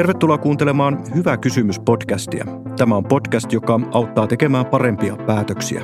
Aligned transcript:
Tervetuloa 0.00 0.38
kuuntelemaan 0.38 0.98
Hyvä 1.14 1.36
kysymys 1.36 1.80
podcastia. 1.80 2.44
Tämä 2.76 2.96
on 2.96 3.04
podcast, 3.04 3.52
joka 3.52 3.80
auttaa 3.92 4.26
tekemään 4.26 4.66
parempia 4.66 5.16
päätöksiä. 5.16 5.82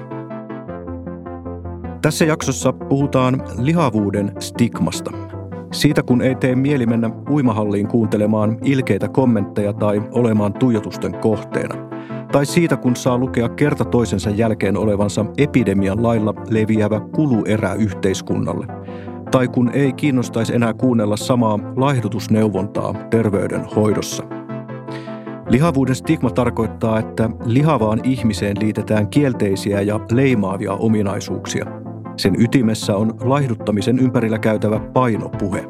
Tässä 2.03 2.25
jaksossa 2.25 2.73
puhutaan 2.73 3.43
lihavuuden 3.59 4.33
stigmasta. 4.39 5.11
Siitä 5.73 6.03
kun 6.03 6.23
ei 6.23 6.35
tee 6.35 6.55
mieli 6.55 6.87
mennä 6.87 7.11
uimahalliin 7.31 7.89
kuuntelemaan 7.89 8.59
ilkeitä 8.65 9.09
kommentteja 9.09 9.73
tai 9.73 10.03
olemaan 10.11 10.53
tuijotusten 10.53 11.15
kohteena. 11.19 11.75
Tai 12.33 12.47
siitä 12.47 12.77
kun 12.77 12.97
saa 12.97 13.19
lukea 13.19 13.49
kerta 13.49 13.85
toisensa 13.85 14.31
jälkeen 14.31 14.77
olevansa 14.77 15.27
epidemian 15.39 16.03
lailla 16.03 16.35
leviävä 16.51 17.01
kuluerä 17.01 17.75
yhteiskunnalle– 17.75 18.67
tai 19.31 19.49
kun 19.49 19.71
ei 19.73 19.93
kiinnostaisi 19.93 20.55
enää 20.55 20.75
kuunnella 20.75 21.17
samaa 21.17 21.59
laihdutusneuvontaa 21.77 22.95
terveydenhoidossa. 23.11 24.25
Lihavuuden 25.49 25.95
stigma 25.95 26.31
tarkoittaa, 26.31 26.99
että 26.99 27.31
lihavaan 27.45 28.01
ihmiseen 28.05 28.57
liitetään 28.61 29.09
kielteisiä 29.09 29.81
ja 29.81 30.01
leimaavia 30.13 30.73
ominaisuuksia. 30.73 31.67
Sen 32.17 32.35
ytimessä 32.41 32.97
on 32.97 33.15
laihduttamisen 33.21 33.99
ympärillä 33.99 34.39
käytävä 34.39 34.81
painopuhe. 34.81 35.65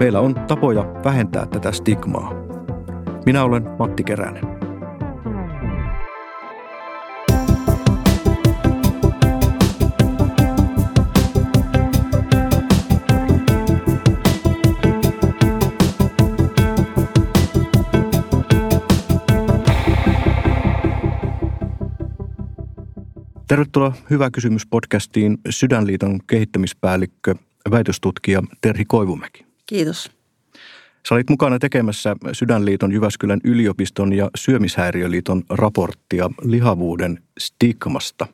Meillä 0.00 0.20
on 0.20 0.34
tapoja 0.34 0.94
vähentää 1.04 1.46
tätä 1.46 1.72
stigmaa. 1.72 2.32
Minä 3.26 3.44
olen 3.44 3.62
Matti 3.78 4.04
Keränen. 4.04 4.55
Tervetuloa 23.56 23.92
Hyvä 24.10 24.30
kysymys 24.30 24.66
podcastiin 24.66 25.38
Sydänliiton 25.50 26.20
kehittämispäällikkö, 26.26 27.34
väitöstutkija 27.70 28.42
Terhi 28.60 28.84
Koivumäki. 28.84 29.46
Kiitos. 29.66 30.10
Sä 31.08 31.14
olit 31.14 31.30
mukana 31.30 31.58
tekemässä 31.58 32.16
Sydänliiton 32.32 32.92
Jyväskylän 32.92 33.40
yliopiston 33.44 34.12
ja 34.12 34.30
Syömishäiriöliiton 34.36 35.42
raporttia 35.48 36.30
lihavuuden 36.42 37.22
stigmasta. 37.38 38.26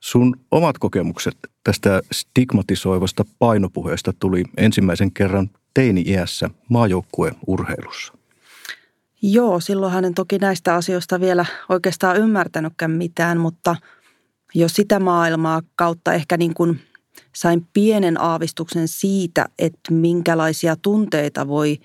Sun 0.00 0.36
omat 0.50 0.78
kokemukset 0.78 1.36
tästä 1.64 2.00
stigmatisoivasta 2.12 3.24
painopuheesta 3.38 4.12
tuli 4.20 4.44
ensimmäisen 4.56 5.12
kerran 5.12 5.50
teini-iässä 5.74 6.50
maajoukkueurheilussa. 6.68 8.12
Joo, 9.22 9.60
silloin 9.60 9.92
hän 9.92 10.14
toki 10.14 10.38
näistä 10.38 10.74
asioista 10.74 11.20
vielä 11.20 11.46
oikeastaan 11.68 12.16
ymmärtänytkään 12.16 12.90
mitään, 12.90 13.38
mutta– 13.38 13.76
jo 14.54 14.68
sitä 14.68 15.00
maailmaa 15.00 15.62
kautta 15.76 16.12
ehkä 16.12 16.36
niin 16.36 16.54
kuin 16.54 16.80
sain 17.34 17.66
pienen 17.72 18.20
aavistuksen 18.20 18.88
siitä, 18.88 19.46
että 19.58 19.92
minkälaisia 19.92 20.76
tunteita 20.76 21.48
voi 21.48 21.78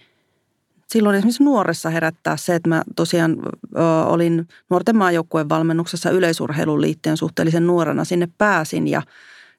silloin 0.88 1.16
esimerkiksi 1.16 1.44
nuoressa 1.44 1.90
herättää 1.90 2.38
se, 2.38 2.56
että 2.56 2.70
mä 2.70 2.84
tosiaan 2.96 3.38
ö, 3.76 3.82
olin 4.06 4.48
nuorten 4.70 4.98
maajoukkueen 4.98 5.50
valmennuksessa 5.50 6.10
yleisurheilun 6.10 6.82
liitteen 6.82 7.18
suhteellisen 7.18 7.68
nuorena 7.68 8.06
sinne 8.06 8.28
pääsin 8.38 8.88
ja 8.88 9.02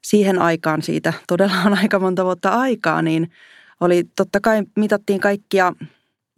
siihen 0.01 0.41
aikaan 0.41 0.81
siitä 0.81 1.13
todella 1.27 1.55
on 1.65 1.77
aika 1.77 1.99
monta 1.99 2.25
vuotta 2.25 2.49
aikaa, 2.49 3.01
niin 3.01 3.31
oli 3.79 4.03
totta 4.15 4.39
kai 4.39 4.63
mitattiin 4.75 5.19
kaikkia– 5.19 5.73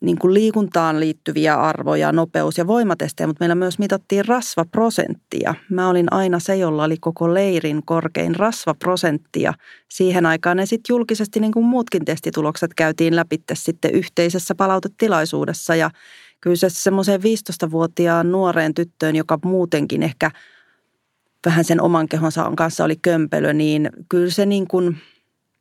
niin 0.02 0.20
kuin 0.20 0.34
liikuntaan 0.34 1.00
liittyviä 1.00 1.56
arvoja, 1.56 2.12
nopeus- 2.12 2.58
ja 2.58 2.68
voimatestejä, 2.68 3.28
mutta 3.28 3.44
meillä 3.44 3.56
myös 3.56 3.80
mitattiin 3.80 4.26
rasvaprosenttia. 4.26 5.56
Mä 5.70 5.90
olin 5.90 6.14
aina 6.14 6.40
se, 6.40 6.56
jolla 6.56 6.84
oli 6.84 6.98
koko 6.98 7.34
leirin 7.34 7.82
korkein 7.86 8.36
rasvaprosenttia. 8.36 9.54
Siihen 9.90 10.26
aikaan 10.26 10.58
ne 10.58 10.66
sitten 10.66 10.94
julkisesti, 10.94 11.40
niin 11.40 11.52
kuin 11.52 11.66
muutkin 11.66 12.06
testitulokset, 12.06 12.74
käytiin 12.74 13.16
läpi 13.16 13.38
sitten 13.54 13.92
yhteisessä 13.92 14.56
palautetilaisuudessa. 14.56 15.76
Ja 15.76 15.92
kyllä 16.42 16.56
se 16.56 16.70
semmoiseen 16.70 17.22
15-vuotiaan 17.22 18.32
nuoreen 18.32 18.74
tyttöön, 18.74 19.16
joka 19.16 19.40
muutenkin 19.46 20.04
ehkä 20.04 20.32
vähän 21.46 21.66
sen 21.66 21.82
oman 21.82 22.08
kehonsa 22.08 22.52
kanssa 22.56 22.84
oli 22.84 22.96
kömpelö, 23.02 23.54
niin 23.54 23.90
kyllä 24.10 24.32
se 24.32 24.46
niin 24.46 24.68
kuin– 24.68 24.98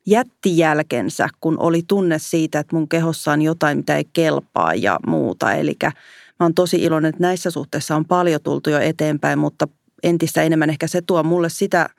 jätti 0.07 0.57
jälkensä, 0.57 1.27
kun 1.39 1.59
oli 1.59 1.83
tunne 1.87 2.19
siitä, 2.19 2.59
että 2.59 2.75
mun 2.75 2.89
kehossa 2.89 3.31
on 3.31 3.41
jotain, 3.41 3.77
mitä 3.77 3.97
ei 3.97 4.05
kelpaa 4.13 4.73
ja 4.73 4.99
muuta. 5.07 5.53
Eli 5.53 5.75
mä 5.85 5.91
oon 6.39 6.53
tosi 6.53 6.77
iloinen, 6.77 7.09
että 7.09 7.21
näissä 7.21 7.51
suhteissa 7.51 7.95
on 7.95 8.05
paljon 8.05 8.41
tultu 8.43 8.69
jo 8.69 8.79
eteenpäin, 8.79 9.39
mutta 9.39 9.67
entistä 10.03 10.43
enemmän 10.43 10.69
ehkä 10.69 10.87
se 10.87 11.01
tuo 11.01 11.23
mulle 11.23 11.49
sitä 11.49 11.89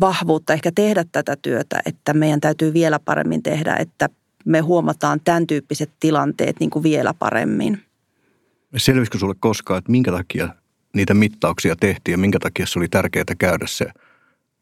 vahvuutta 0.00 0.52
ehkä 0.52 0.72
tehdä 0.74 1.04
tätä 1.12 1.36
työtä, 1.42 1.80
että 1.86 2.14
meidän 2.14 2.40
täytyy 2.40 2.72
vielä 2.72 2.98
paremmin 2.98 3.42
tehdä, 3.42 3.76
että 3.76 4.08
me 4.44 4.60
huomataan 4.60 5.20
tämän 5.24 5.46
tyyppiset 5.46 5.90
tilanteet 6.00 6.60
niin 6.60 6.70
kuin 6.70 6.82
vielä 6.82 7.14
paremmin. 7.14 7.82
Selvisikö 8.76 9.18
sulle 9.18 9.34
koskaan, 9.40 9.78
että 9.78 9.90
minkä 9.90 10.12
takia 10.12 10.48
niitä 10.94 11.14
mittauksia 11.14 11.76
tehtiin 11.76 12.12
ja 12.12 12.18
minkä 12.18 12.38
takia 12.38 12.66
se 12.66 12.78
oli 12.78 12.88
tärkeää 12.88 13.24
käydä 13.38 13.66
se 13.68 13.86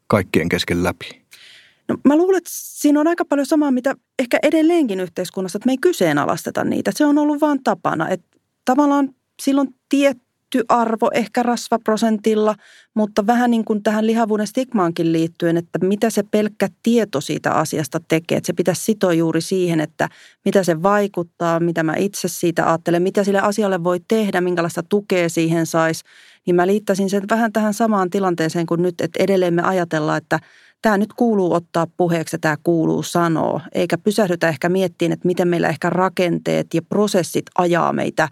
kaikkien 0.07 0.49
kesken 0.49 0.83
läpi? 0.83 1.24
No, 1.89 1.97
mä 2.05 2.15
luulen, 2.15 2.37
että 2.37 2.49
siinä 2.53 2.99
on 2.99 3.07
aika 3.07 3.25
paljon 3.25 3.45
samaa, 3.45 3.71
mitä 3.71 3.95
ehkä 4.19 4.39
edelleenkin 4.43 4.99
yhteiskunnassa, 4.99 5.57
että 5.57 5.67
me 5.67 5.73
ei 5.73 5.77
kyseenalaisteta 5.77 6.63
niitä. 6.63 6.91
Se 6.95 7.05
on 7.05 7.17
ollut 7.17 7.41
vaan 7.41 7.63
tapana, 7.63 8.09
että 8.09 8.27
tavallaan 8.65 9.09
silloin 9.41 9.75
tietty 9.89 10.63
arvo 10.69 11.09
ehkä 11.13 11.43
rasvaprosentilla, 11.43 12.55
mutta 12.93 13.27
vähän 13.27 13.51
niin 13.51 13.65
kuin 13.65 13.83
tähän 13.83 14.07
lihavuuden 14.07 14.47
stigmaankin 14.47 15.11
liittyen, 15.11 15.57
että 15.57 15.79
mitä 15.81 16.09
se 16.09 16.23
pelkkä 16.23 16.69
tieto 16.83 17.21
siitä 17.21 17.51
asiasta 17.51 17.99
tekee. 18.07 18.37
Että 18.37 18.47
se 18.47 18.53
pitäisi 18.53 18.83
sitoa 18.83 19.13
juuri 19.13 19.41
siihen, 19.41 19.79
että 19.79 20.09
mitä 20.45 20.63
se 20.63 20.83
vaikuttaa, 20.83 21.59
mitä 21.59 21.83
mä 21.83 21.93
itse 21.97 22.27
siitä 22.27 22.67
ajattelen, 22.69 23.03
mitä 23.03 23.23
sille 23.23 23.39
asialle 23.39 23.83
voi 23.83 23.99
tehdä, 24.07 24.41
minkälaista 24.41 24.83
tukea 24.83 25.29
siihen 25.29 25.65
saisi. 25.65 26.03
Niin 26.45 26.55
mä 26.55 26.67
liittäisin 26.67 27.09
sen 27.09 27.23
vähän 27.29 27.53
tähän 27.53 27.73
samaan 27.73 28.09
tilanteeseen 28.09 28.65
kuin 28.65 28.81
nyt, 28.81 29.01
että 29.01 29.23
edelleen 29.23 29.53
me 29.53 29.61
ajatellaan, 29.61 30.17
että– 30.17 30.39
tämä 30.85 30.97
nyt 30.97 31.13
kuuluu 31.13 31.53
ottaa 31.53 31.87
puheeksi 31.97 32.35
ja 32.35 32.39
tämä 32.39 32.57
kuuluu 32.63 33.03
sanoa, 33.03 33.61
eikä 33.71 33.97
pysähdytä 33.97 34.49
ehkä 34.49 34.69
miettiin, 34.69 35.11
että 35.11 35.27
miten 35.27 35.47
meillä 35.47 35.67
ehkä 35.69 35.89
rakenteet 35.89 36.73
ja 36.73 36.81
prosessit 36.81 37.45
ajaa 37.57 37.93
meitä 37.93 38.29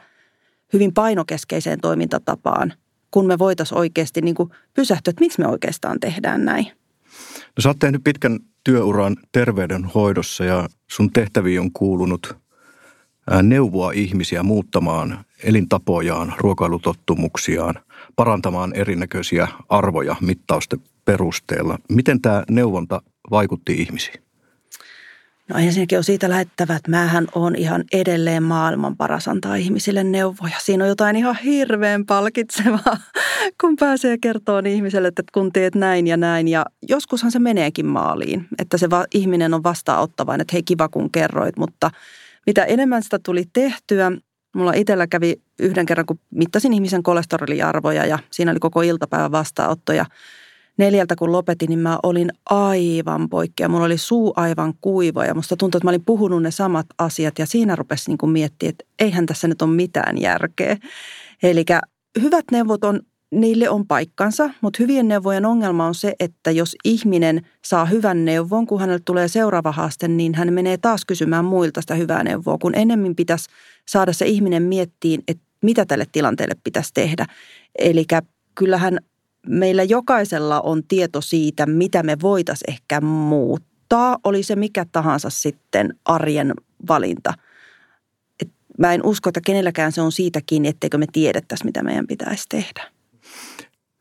hyvin 0.73 0.93
painokeskeiseen 0.93 1.79
toimintatapaan, 1.81 2.73
kun 3.11 3.25
me 3.25 3.39
voitaisiin 3.39 3.77
oikeasti 3.77 4.21
niin 4.21 4.35
kuin 4.35 4.49
pysähtyä, 4.73 5.11
että 5.11 5.19
miksi 5.19 5.41
me 5.41 5.47
oikeastaan 5.47 5.99
tehdään 5.99 6.45
näin. 6.45 6.65
No 7.57 7.61
sä 7.61 7.69
oot 7.69 7.79
tehnyt 7.79 8.03
pitkän 8.03 8.39
työuran 8.63 9.17
terveydenhoidossa 9.31 10.43
ja 10.43 10.69
sun 10.91 11.11
tehtäviin 11.11 11.59
on 11.59 11.71
kuulunut 11.71 12.37
neuvoa 13.43 13.91
ihmisiä 13.91 14.43
muuttamaan 14.43 15.25
elintapojaan, 15.43 16.33
ruokailutottumuksiaan, 16.37 17.75
parantamaan 18.15 18.75
erinäköisiä 18.75 19.47
arvoja 19.69 20.15
mittausten 20.21 20.79
perusteella. 21.05 21.77
Miten 21.89 22.21
tämä 22.21 22.43
neuvonta 22.49 23.01
vaikutti 23.31 23.73
ihmisiin? 23.73 24.23
No 25.49 25.59
ensinnäkin 25.59 25.97
on 25.97 26.03
siitä 26.03 26.29
lähettävä, 26.29 26.75
että 26.75 26.91
mähän 26.91 27.27
on 27.35 27.55
ihan 27.55 27.83
edelleen 27.93 28.43
maailman 28.43 28.97
paras 28.97 29.27
antaa 29.27 29.55
ihmisille 29.55 30.03
neuvoja. 30.03 30.55
Siinä 30.59 30.83
on 30.83 30.87
jotain 30.87 31.15
ihan 31.15 31.37
hirveän 31.43 32.05
palkitsevaa, 32.05 32.97
kun 33.61 33.75
pääsee 33.75 34.17
kertomaan 34.17 34.65
ihmiselle, 34.65 35.07
että 35.07 35.23
kun 35.33 35.51
teet 35.51 35.75
näin 35.75 36.07
ja 36.07 36.17
näin. 36.17 36.47
Ja 36.47 36.65
joskushan 36.89 37.31
se 37.31 37.39
meneekin 37.39 37.85
maaliin, 37.85 38.47
että 38.59 38.77
se 38.77 38.89
va- 38.89 39.05
ihminen 39.13 39.53
on 39.53 39.63
vastaanottavainen, 39.63 40.41
että 40.41 40.53
hei 40.53 40.63
kiva 40.63 40.89
kun 40.89 41.11
kerroit. 41.11 41.57
Mutta 41.57 41.91
mitä 42.45 42.63
enemmän 42.63 43.03
sitä 43.03 43.19
tuli 43.19 43.43
tehtyä, 43.53 44.11
mulla 44.55 44.73
itsellä 44.73 45.07
kävi 45.07 45.41
yhden 45.59 45.85
kerran, 45.85 46.05
kun 46.05 46.19
mittasin 46.29 46.73
ihmisen 46.73 47.03
kolesteroliarvoja 47.03 48.05
ja 48.05 48.19
siinä 48.31 48.51
oli 48.51 48.59
koko 48.59 48.81
iltapäivä 48.81 49.31
vastaanotto 49.31 49.93
ja 49.93 50.05
neljältä 50.77 51.15
kun 51.15 51.31
lopetin, 51.31 51.69
niin 51.69 51.79
mä 51.79 51.99
olin 52.03 52.31
aivan 52.45 53.29
poikkea. 53.29 53.69
Mulla 53.69 53.85
oli 53.85 53.97
suu 53.97 54.33
aivan 54.35 54.73
kuiva 54.81 55.25
ja 55.25 55.35
musta 55.35 55.57
tuntui, 55.57 55.77
että 55.77 55.85
mä 55.85 55.91
olin 55.91 56.05
puhunut 56.05 56.43
ne 56.43 56.51
samat 56.51 56.87
asiat 56.97 57.39
ja 57.39 57.45
siinä 57.45 57.75
rupesi 57.75 58.11
niin 58.11 58.31
miettiä, 58.31 58.69
että 58.69 58.85
eihän 58.99 59.25
tässä 59.25 59.47
nyt 59.47 59.61
ole 59.61 59.75
mitään 59.75 60.21
järkeä. 60.21 60.77
Eli 61.43 61.65
hyvät 62.21 62.45
neuvot 62.51 62.83
on, 62.83 62.99
niille 63.33 63.69
on 63.69 63.87
paikkansa, 63.87 64.49
mutta 64.61 64.77
hyvien 64.79 65.07
neuvojen 65.07 65.45
ongelma 65.45 65.85
on 65.85 65.95
se, 65.95 66.13
että 66.19 66.51
jos 66.51 66.75
ihminen 66.85 67.41
saa 67.65 67.85
hyvän 67.85 68.25
neuvon, 68.25 68.67
kun 68.67 68.79
hänelle 68.79 69.01
tulee 69.05 69.27
seuraava 69.27 69.71
haaste, 69.71 70.07
niin 70.07 70.35
hän 70.35 70.53
menee 70.53 70.77
taas 70.77 71.05
kysymään 71.05 71.45
muilta 71.45 71.81
sitä 71.81 71.95
hyvää 71.95 72.23
neuvoa, 72.23 72.57
kun 72.57 72.75
enemmän 72.75 73.15
pitäisi 73.15 73.49
saada 73.87 74.13
se 74.13 74.25
ihminen 74.25 74.63
miettiin, 74.63 75.23
että 75.27 75.43
mitä 75.63 75.85
tälle 75.85 76.05
tilanteelle 76.11 76.55
pitäisi 76.63 76.93
tehdä. 76.93 77.25
Eli 77.79 78.05
kyllähän 78.55 78.97
meillä 79.47 79.83
jokaisella 79.83 80.61
on 80.61 80.83
tieto 80.87 81.21
siitä, 81.21 81.65
mitä 81.65 82.03
me 82.03 82.17
voitaisiin 82.21 82.73
ehkä 82.73 83.01
muuttaa, 83.01 84.17
oli 84.23 84.43
se 84.43 84.55
mikä 84.55 84.85
tahansa 84.91 85.29
sitten 85.29 85.93
arjen 86.05 86.53
valinta. 86.87 87.33
Et 88.41 88.49
mä 88.77 88.93
en 88.93 89.05
usko, 89.05 89.29
että 89.29 89.41
kenelläkään 89.45 89.91
se 89.91 90.01
on 90.01 90.11
siitä 90.11 90.39
kiinni, 90.45 90.67
etteikö 90.67 90.97
me 90.97 91.05
tiedettäisi, 91.13 91.65
mitä 91.65 91.83
meidän 91.83 92.07
pitäisi 92.07 92.45
tehdä. 92.49 92.92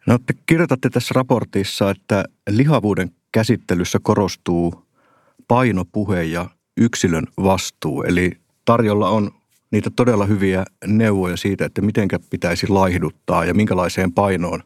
No 0.06 0.18
te 0.18 0.34
kirjoitatte 0.46 0.90
tässä 0.90 1.12
raportissa, 1.14 1.90
että 1.90 2.24
lihavuuden 2.50 3.10
käsittelyssä 3.32 3.98
korostuu 4.02 4.84
painopuhe 5.48 6.22
ja 6.22 6.50
yksilön 6.76 7.26
vastuu. 7.42 8.02
Eli 8.02 8.32
tarjolla 8.64 9.08
on 9.08 9.30
niitä 9.70 9.90
todella 9.96 10.26
hyviä 10.26 10.64
neuvoja 10.86 11.36
siitä, 11.36 11.64
että 11.64 11.82
miten 11.82 12.08
pitäisi 12.30 12.68
laihduttaa 12.68 13.44
ja 13.44 13.54
minkälaiseen 13.54 14.12
painoon 14.12 14.62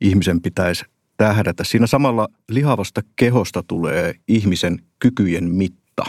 ihmisen 0.00 0.40
pitäisi 0.40 0.84
tähdätä. 1.16 1.64
Siinä 1.64 1.86
samalla 1.86 2.28
lihavasta 2.48 3.00
kehosta 3.16 3.62
tulee 3.62 4.14
ihmisen 4.28 4.78
kykyjen 4.98 5.50
mitta. 5.50 6.04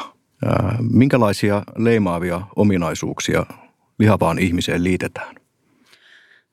Minkälaisia 0.91 1.63
leimaavia 1.77 2.41
ominaisuuksia 2.55 3.45
lihavaan 3.99 4.39
ihmiseen 4.39 4.83
liitetään? 4.83 5.35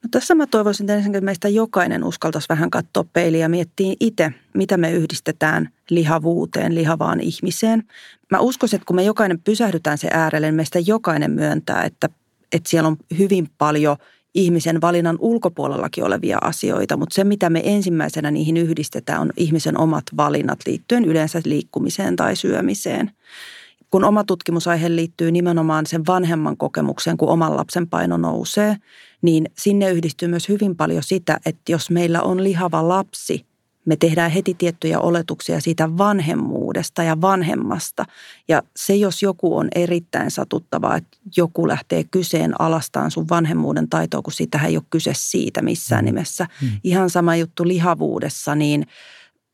No 0.02 0.08
tässä 0.10 0.34
mä 0.34 0.46
toivoisin 0.46 0.90
ensinnäkin, 0.90 1.18
että 1.18 1.24
meistä 1.24 1.48
jokainen 1.48 2.04
uskaltaisi 2.04 2.48
vähän 2.48 2.70
katsoa 2.70 3.04
peiliä 3.12 3.40
ja 3.40 3.48
miettiä 3.48 3.94
itse, 4.00 4.32
mitä 4.54 4.76
me 4.76 4.92
yhdistetään 4.92 5.68
lihavuuteen, 5.90 6.74
lihavaan 6.74 7.20
ihmiseen. 7.20 7.82
Mä 8.30 8.38
uskoisin, 8.38 8.76
että 8.76 8.86
kun 8.86 8.96
me 8.96 9.02
jokainen 9.02 9.40
pysähdytään 9.40 9.98
se 9.98 10.08
äärelle, 10.12 10.46
niin 10.46 10.54
meistä 10.54 10.78
jokainen 10.78 11.30
myöntää, 11.30 11.84
että, 11.84 12.08
että 12.52 12.70
siellä 12.70 12.88
on 12.88 12.96
hyvin 13.18 13.48
paljon 13.58 13.96
ihmisen 14.34 14.80
valinnan 14.80 15.16
ulkopuolellakin 15.20 16.04
olevia 16.04 16.38
asioita, 16.40 16.96
mutta 16.96 17.14
se 17.14 17.24
mitä 17.24 17.50
me 17.50 17.60
ensimmäisenä 17.64 18.30
niihin 18.30 18.56
yhdistetään 18.56 19.20
on 19.20 19.30
ihmisen 19.36 19.78
omat 19.78 20.04
valinnat 20.16 20.58
liittyen 20.66 21.04
yleensä 21.04 21.40
liikkumiseen 21.44 22.16
tai 22.16 22.36
syömiseen. 22.36 23.10
Kun 23.90 24.04
oma 24.04 24.24
tutkimusaihe 24.24 24.96
liittyy 24.96 25.32
nimenomaan 25.32 25.86
sen 25.86 26.06
vanhemman 26.06 26.56
kokemukseen, 26.56 27.16
kun 27.16 27.28
oman 27.28 27.56
lapsen 27.56 27.88
paino 27.88 28.16
nousee, 28.16 28.76
niin 29.22 29.46
sinne 29.58 29.90
yhdistyy 29.90 30.28
myös 30.28 30.48
hyvin 30.48 30.76
paljon 30.76 31.02
sitä, 31.02 31.40
että 31.46 31.72
jos 31.72 31.90
meillä 31.90 32.22
on 32.22 32.44
lihava 32.44 32.88
lapsi, 32.88 33.46
me 33.84 33.96
tehdään 33.96 34.30
heti 34.30 34.54
tiettyjä 34.54 35.00
oletuksia 35.00 35.60
siitä 35.60 35.98
vanhemmuudesta 35.98 37.02
ja 37.02 37.20
vanhemmasta. 37.20 38.04
Ja 38.48 38.62
se, 38.76 38.94
jos 38.94 39.22
joku 39.22 39.56
on 39.56 39.68
erittäin 39.74 40.30
satuttavaa, 40.30 40.96
että 40.96 41.18
joku 41.36 41.68
lähtee 41.68 42.04
kyseen 42.04 42.60
alastaan 42.60 43.10
sun 43.10 43.28
vanhemmuuden 43.30 43.88
taitoa, 43.88 44.22
kun 44.22 44.32
sitä 44.32 44.60
ei 44.66 44.76
ole 44.76 44.84
kyse 44.90 45.12
siitä 45.14 45.62
missään 45.62 46.04
mm. 46.04 46.06
nimessä. 46.06 46.46
Hmm. 46.60 46.70
Ihan 46.84 47.10
sama 47.10 47.36
juttu 47.36 47.68
lihavuudessa, 47.68 48.54
niin 48.54 48.86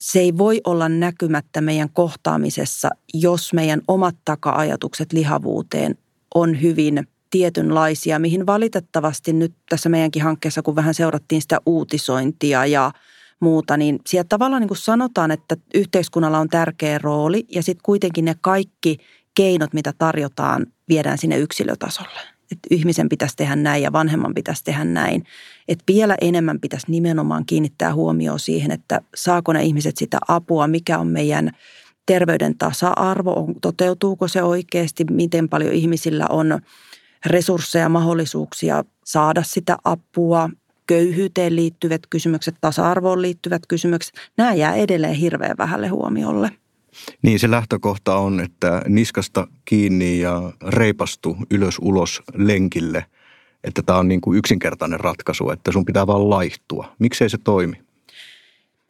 se 0.01 0.21
ei 0.21 0.39
voi 0.39 0.61
olla 0.65 0.89
näkymättä 0.89 1.61
meidän 1.61 1.91
kohtaamisessa, 1.93 2.91
jos 3.15 3.53
meidän 3.53 3.81
omat 3.89 4.17
taka-ajatukset 4.25 5.13
lihavuuteen 5.13 5.99
on 6.35 6.63
hyvin– 6.63 7.03
tietynlaisia, 7.31 8.19
mihin 8.19 8.47
valitettavasti 8.47 9.33
nyt 9.33 9.55
tässä 9.69 9.89
meidänkin 9.89 10.23
hankkeessa, 10.23 10.63
kun 10.63 10.77
vähän 10.77 10.95
seurattiin 10.95 11.43
sitä 11.43 11.59
uutisointia 11.67 12.67
ja 12.67 12.93
muuta, 13.41 13.77
niin 13.77 13.99
sieltä 14.07 14.29
tavallaan 14.29 14.63
niin 14.63 14.69
kuin 14.69 14.79
sanotaan, 14.79 15.31
että 15.31 15.57
yhteiskunnalla 15.75 16.39
on 16.39 16.49
tärkeä 16.49 16.99
rooli 16.99 17.47
ja 17.55 17.63
sitten 17.63 17.83
kuitenkin 17.83 18.25
ne 18.25 18.35
kaikki 18.41 18.99
keinot, 19.35 19.75
mitä 19.75 19.93
tarjotaan, 19.99 20.67
viedään 20.89 21.19
sinne 21.19 21.39
yksilötasolle. 21.39 22.21
Että 22.53 22.69
ihmisen 22.71 23.09
pitäisi 23.09 23.37
tehdä 23.37 23.57
näin 23.57 23.83
ja 23.83 23.93
vanhemman 23.93 24.35
pitäisi 24.35 24.65
tehdä 24.65 24.85
näin. 24.85 25.25
Että 25.69 25.85
vielä 25.89 26.17
enemmän 26.21 26.61
pitäisi 26.61 26.87
nimenomaan 26.91 27.47
kiinnittää 27.47 27.95
huomioon 27.95 28.39
siihen, 28.39 28.71
että 28.71 29.01
saako 29.15 29.53
ne 29.53 29.63
ihmiset 29.63 29.97
sitä 29.97 30.19
apua, 30.29 30.67
mikä 30.67 30.99
on 30.99 31.07
meidän 31.07 31.51
terveyden 32.07 32.59
tasa-arvo, 32.59 33.49
toteutuuko 33.63 34.29
se 34.29 34.43
oikeasti, 34.43 35.05
miten 35.11 35.49
paljon 35.49 35.73
ihmisillä 35.73 36.27
on– 36.31 36.59
resursseja, 37.27 37.89
mahdollisuuksia 37.89 38.85
saada 39.05 39.43
sitä 39.43 39.77
apua, 39.85 40.51
köyhyyteen 40.87 41.57
liittyvät 41.57 42.01
kysymykset, 42.11 42.55
tasa-arvoon 42.61 43.23
liittyvät 43.23 43.63
kysymykset, 43.69 44.15
nämä 44.37 44.55
jää 44.55 44.75
edelleen 44.75 45.15
hirveän 45.15 45.57
vähälle 45.59 45.89
huomiolle. 45.89 46.51
Niin 47.23 47.39
se 47.39 47.51
lähtökohta 47.51 48.17
on, 48.17 48.41
että 48.41 48.83
niskasta 48.89 49.47
kiinni 49.65 50.21
ja 50.21 50.53
reipastu 50.67 51.37
ylös 51.51 51.79
ulos 51.81 52.23
lenkille, 52.35 53.05
että 53.65 53.83
tämä 53.83 53.99
on 53.99 54.09
niin 54.09 54.21
kuin 54.21 54.39
yksinkertainen 54.39 55.01
ratkaisu, 55.01 55.51
että 55.51 55.73
sun 55.73 55.85
pitää 55.85 56.07
vaan 56.07 56.31
laihtua. 56.31 56.93
Miksei 56.99 57.31
se 57.31 57.39
toimi? 57.45 57.77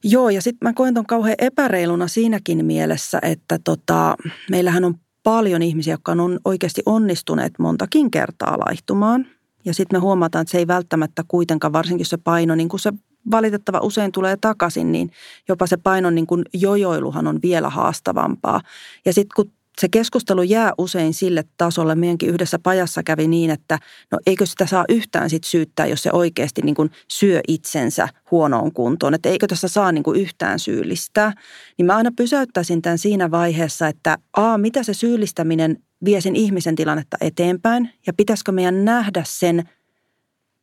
Joo, 0.05 0.31
ja 0.31 0.43
sitten 0.43 0.69
mä 0.69 0.73
koen 0.73 0.95
ton 0.95 1.07
kauhean 1.07 1.35
epäreiluna 1.39 2.09
siinäkin 2.09 2.65
mielessä, 2.65 3.19
että 3.23 3.59
tota, 3.65 4.17
meillähän 4.51 4.85
on 4.85 4.95
paljon 5.29 5.63
ihmisiä, 5.63 5.95
jotka 5.95 6.13
on 6.13 6.39
oikeasti 6.45 6.83
onnistuneet 6.87 7.53
montakin 7.59 8.11
kertaa 8.11 8.59
laihtumaan. 8.59 9.27
Ja 9.65 9.75
sitten 9.75 9.99
me 9.99 10.01
huomataan, 10.01 10.43
että 10.43 10.53
se 10.53 10.59
ei 10.59 10.67
välttämättä 10.67 11.25
kuitenkaan, 11.29 11.73
varsinkin 11.73 12.07
se 12.07 12.17
paino, 12.17 12.55
niin 12.55 12.69
kuin 12.69 12.81
se 12.81 12.93
valitettava 13.31 13.81
usein 13.83 14.13
tulee 14.13 14.37
takaisin, 14.41 14.93
niin 14.93 15.11
jopa 15.49 15.67
se 15.67 15.77
painon 15.77 16.15
niin 16.15 16.27
kuin 16.27 16.45
jojoiluhan 16.55 17.27
on 17.27 17.39
vielä 17.43 17.71
haastavampaa. 17.71 18.61
Ja 19.05 19.13
sitten 19.13 19.35
kun 19.37 19.53
se 19.81 19.89
keskustelu 19.89 20.43
jää 20.43 20.73
usein 20.79 21.15
sille 21.15 21.45
tasolle. 21.57 21.95
Meidänkin 21.95 22.29
yhdessä 22.29 22.59
pajassa 22.59 23.03
kävi 23.03 23.29
niin, 23.29 23.51
että 23.51 23.79
no 24.13 24.19
eikö 24.27 24.47
sitä 24.47 24.67
saa 24.67 24.85
yhtään 24.89 25.31
sit 25.31 25.45
syyttää, 25.45 25.87
jos 25.87 26.03
se 26.03 26.11
oikeasti 26.13 26.63
niin 26.63 26.75
kuin 26.75 26.91
syö 27.09 27.41
itsensä 27.49 28.09
huonoon 28.31 28.73
kuntoon. 28.73 29.15
Että 29.15 29.29
eikö 29.29 29.47
tässä 29.47 29.69
saa 29.69 29.93
niin 29.93 30.05
kuin 30.05 30.21
yhtään 30.21 30.59
syyllistää. 30.59 31.33
Niin 31.79 31.87
mä 31.87 31.97
aina 31.97 32.11
pysäyttäisin 32.17 32.83
tämän 32.83 32.99
siinä 32.99 33.31
vaiheessa, 33.31 33.89
että 33.89 34.19
a, 34.37 34.59
mitä 34.59 34.83
se 34.83 34.95
syyllistäminen 34.95 35.83
vie 36.05 36.21
sen 36.21 36.37
ihmisen 36.37 36.77
tilannetta 36.77 37.17
eteenpäin 37.21 37.91
ja 38.07 38.13
pitäisikö 38.13 38.53
meidän 38.53 38.85
nähdä 38.85 39.23
sen 39.27 39.69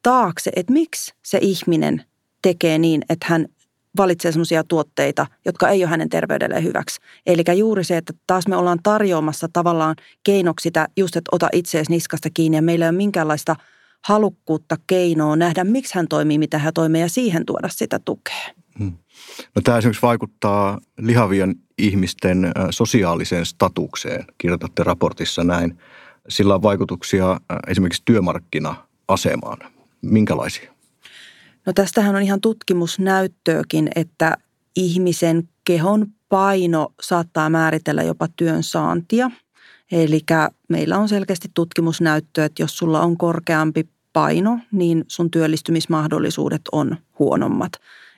taakse, 0.03 0.51
että 0.55 0.73
miksi 0.73 1.13
se 1.23 1.37
ihminen 1.41 2.03
tekee 2.41 2.77
niin, 2.77 3.01
että 3.09 3.25
hän 3.29 3.45
valitsee 3.97 4.31
sellaisia 4.31 4.63
tuotteita, 4.63 5.27
jotka 5.45 5.69
ei 5.69 5.83
ole 5.83 5.89
hänen 5.89 6.09
terveydelleen 6.09 6.63
hyväksi. 6.63 7.01
Eli 7.25 7.43
juuri 7.55 7.83
se, 7.83 7.97
että 7.97 8.13
taas 8.27 8.47
me 8.47 8.55
ollaan 8.55 8.79
tarjoamassa 8.83 9.47
tavallaan 9.53 9.95
keinoksi 10.23 10.63
sitä 10.63 10.87
just, 10.97 11.15
että 11.15 11.29
ota 11.31 11.49
itseesi 11.53 11.91
niskasta 11.91 12.29
kiinni 12.33 12.57
ja 12.57 12.61
meillä 12.61 12.85
ei 12.85 12.89
ole 12.89 12.97
minkäänlaista 12.97 13.55
halukkuutta 14.05 14.75
keinoa 14.87 15.35
nähdä, 15.35 15.63
miksi 15.63 15.95
hän 15.95 16.07
toimii, 16.07 16.37
mitä 16.37 16.57
hän 16.57 16.73
toimii 16.73 17.01
ja 17.01 17.09
siihen 17.09 17.45
tuoda 17.45 17.69
sitä 17.69 17.99
tukea. 17.99 18.45
Hmm. 18.79 18.93
No 19.55 19.61
tämä 19.63 19.77
esimerkiksi 19.77 20.01
vaikuttaa 20.01 20.79
lihavien 20.97 21.55
ihmisten 21.77 22.51
sosiaaliseen 22.69 23.45
statukseen, 23.45 24.25
kirjoitatte 24.37 24.83
raportissa 24.83 25.43
näin. 25.43 25.77
Sillä 26.29 26.55
on 26.55 26.61
vaikutuksia 26.61 27.39
esimerkiksi 27.67 28.01
työmarkkina-asemaan. 28.05 29.57
Minkälaisia? 30.01 30.74
No 31.65 31.73
tästähän 31.73 32.15
on 32.15 32.21
ihan 32.21 32.41
tutkimusnäyttöäkin, 32.41 33.89
että 33.95 34.37
ihmisen 34.75 35.49
kehon 35.63 36.07
paino 36.29 36.93
saattaa 37.01 37.49
määritellä 37.49 38.03
jopa 38.03 38.27
työn 38.35 38.63
saantia. 38.63 39.31
Eli 39.91 40.21
meillä 40.69 40.97
on 40.97 41.09
selkeästi 41.09 41.51
tutkimusnäyttöä, 41.53 42.45
että 42.45 42.63
jos 42.63 42.77
sulla 42.77 43.01
on 43.01 43.17
korkeampi 43.17 43.89
paino, 44.13 44.59
niin 44.71 45.05
sun 45.07 45.31
työllistymismahdollisuudet 45.31 46.61
on 46.71 46.97
huonommat. 47.19 47.73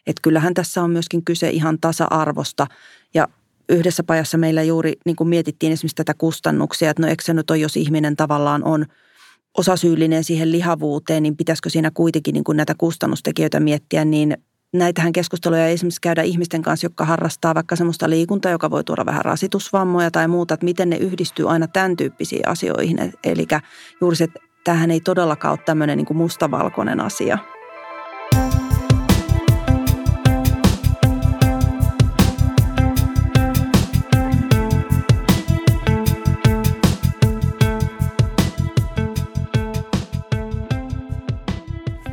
Että 0.08 0.22
kyllähän 0.22 0.54
tässä 0.54 0.84
on 0.84 0.92
myöskin 0.92 1.26
kyse 1.26 1.50
ihan 1.50 1.78
tasa-arvosta 1.82 2.68
ja 3.14 3.28
yhdessä 3.70 4.04
pajassa 4.04 4.38
meillä 4.38 4.64
juuri 4.64 4.94
niin 5.06 5.16
kuin 5.16 5.28
mietittiin 5.28 5.72
esimerkiksi 5.72 5.96
tätä 5.96 6.14
kustannuksia, 6.14 6.90
että 6.90 7.04
no 7.04 7.10
eikö 7.10 7.24
se 7.24 7.34
nyt 7.34 7.52
ole, 7.52 7.60
jos 7.60 7.78
ihminen 7.78 8.16
tavallaan 8.16 8.64
on– 8.64 8.86
osasyyllinen 9.58 10.24
siihen 10.24 10.52
lihavuuteen, 10.52 11.24
niin 11.24 11.38
pitäisikö 11.38 11.70
siinä 11.70 11.92
kuitenkin 11.92 12.34
niin 12.34 12.44
kuin 12.44 12.58
näitä 12.58 12.76
kustannustekijöitä 12.78 13.60
miettiä, 13.60 14.06
niin 14.06 14.38
näitähän 14.74 15.14
keskusteluja 15.14 15.68
esimerkiksi 15.68 16.02
käydä 16.02 16.22
ihmisten 16.22 16.62
kanssa, 16.62 16.86
jotka 16.86 17.06
harrastaa 17.06 17.56
vaikka 17.56 17.76
semmoista 17.76 18.10
liikuntaa, 18.10 18.52
joka 18.52 18.70
voi 18.70 18.84
tuoda 18.84 19.06
vähän 19.06 19.26
rasitusvammoja 19.26 20.12
tai 20.12 20.28
muuta, 20.28 20.54
että 20.54 20.66
miten 20.66 20.90
ne 20.90 20.98
yhdistyy 20.98 21.52
aina 21.52 21.68
tämän 21.68 21.98
tyyppisiin 21.98 22.48
asioihin. 22.48 23.14
Eli 23.24 23.48
juuri 24.02 24.16
se, 24.16 24.24
että 24.24 24.40
tämähän 24.64 24.92
ei 24.92 25.00
todellakaan 25.00 25.52
ole 25.52 25.60
tämmöinen 25.66 25.98
niin 25.98 26.06
kuin 26.06 26.18
mustavalkoinen 26.18 27.00
asia. 27.00 27.38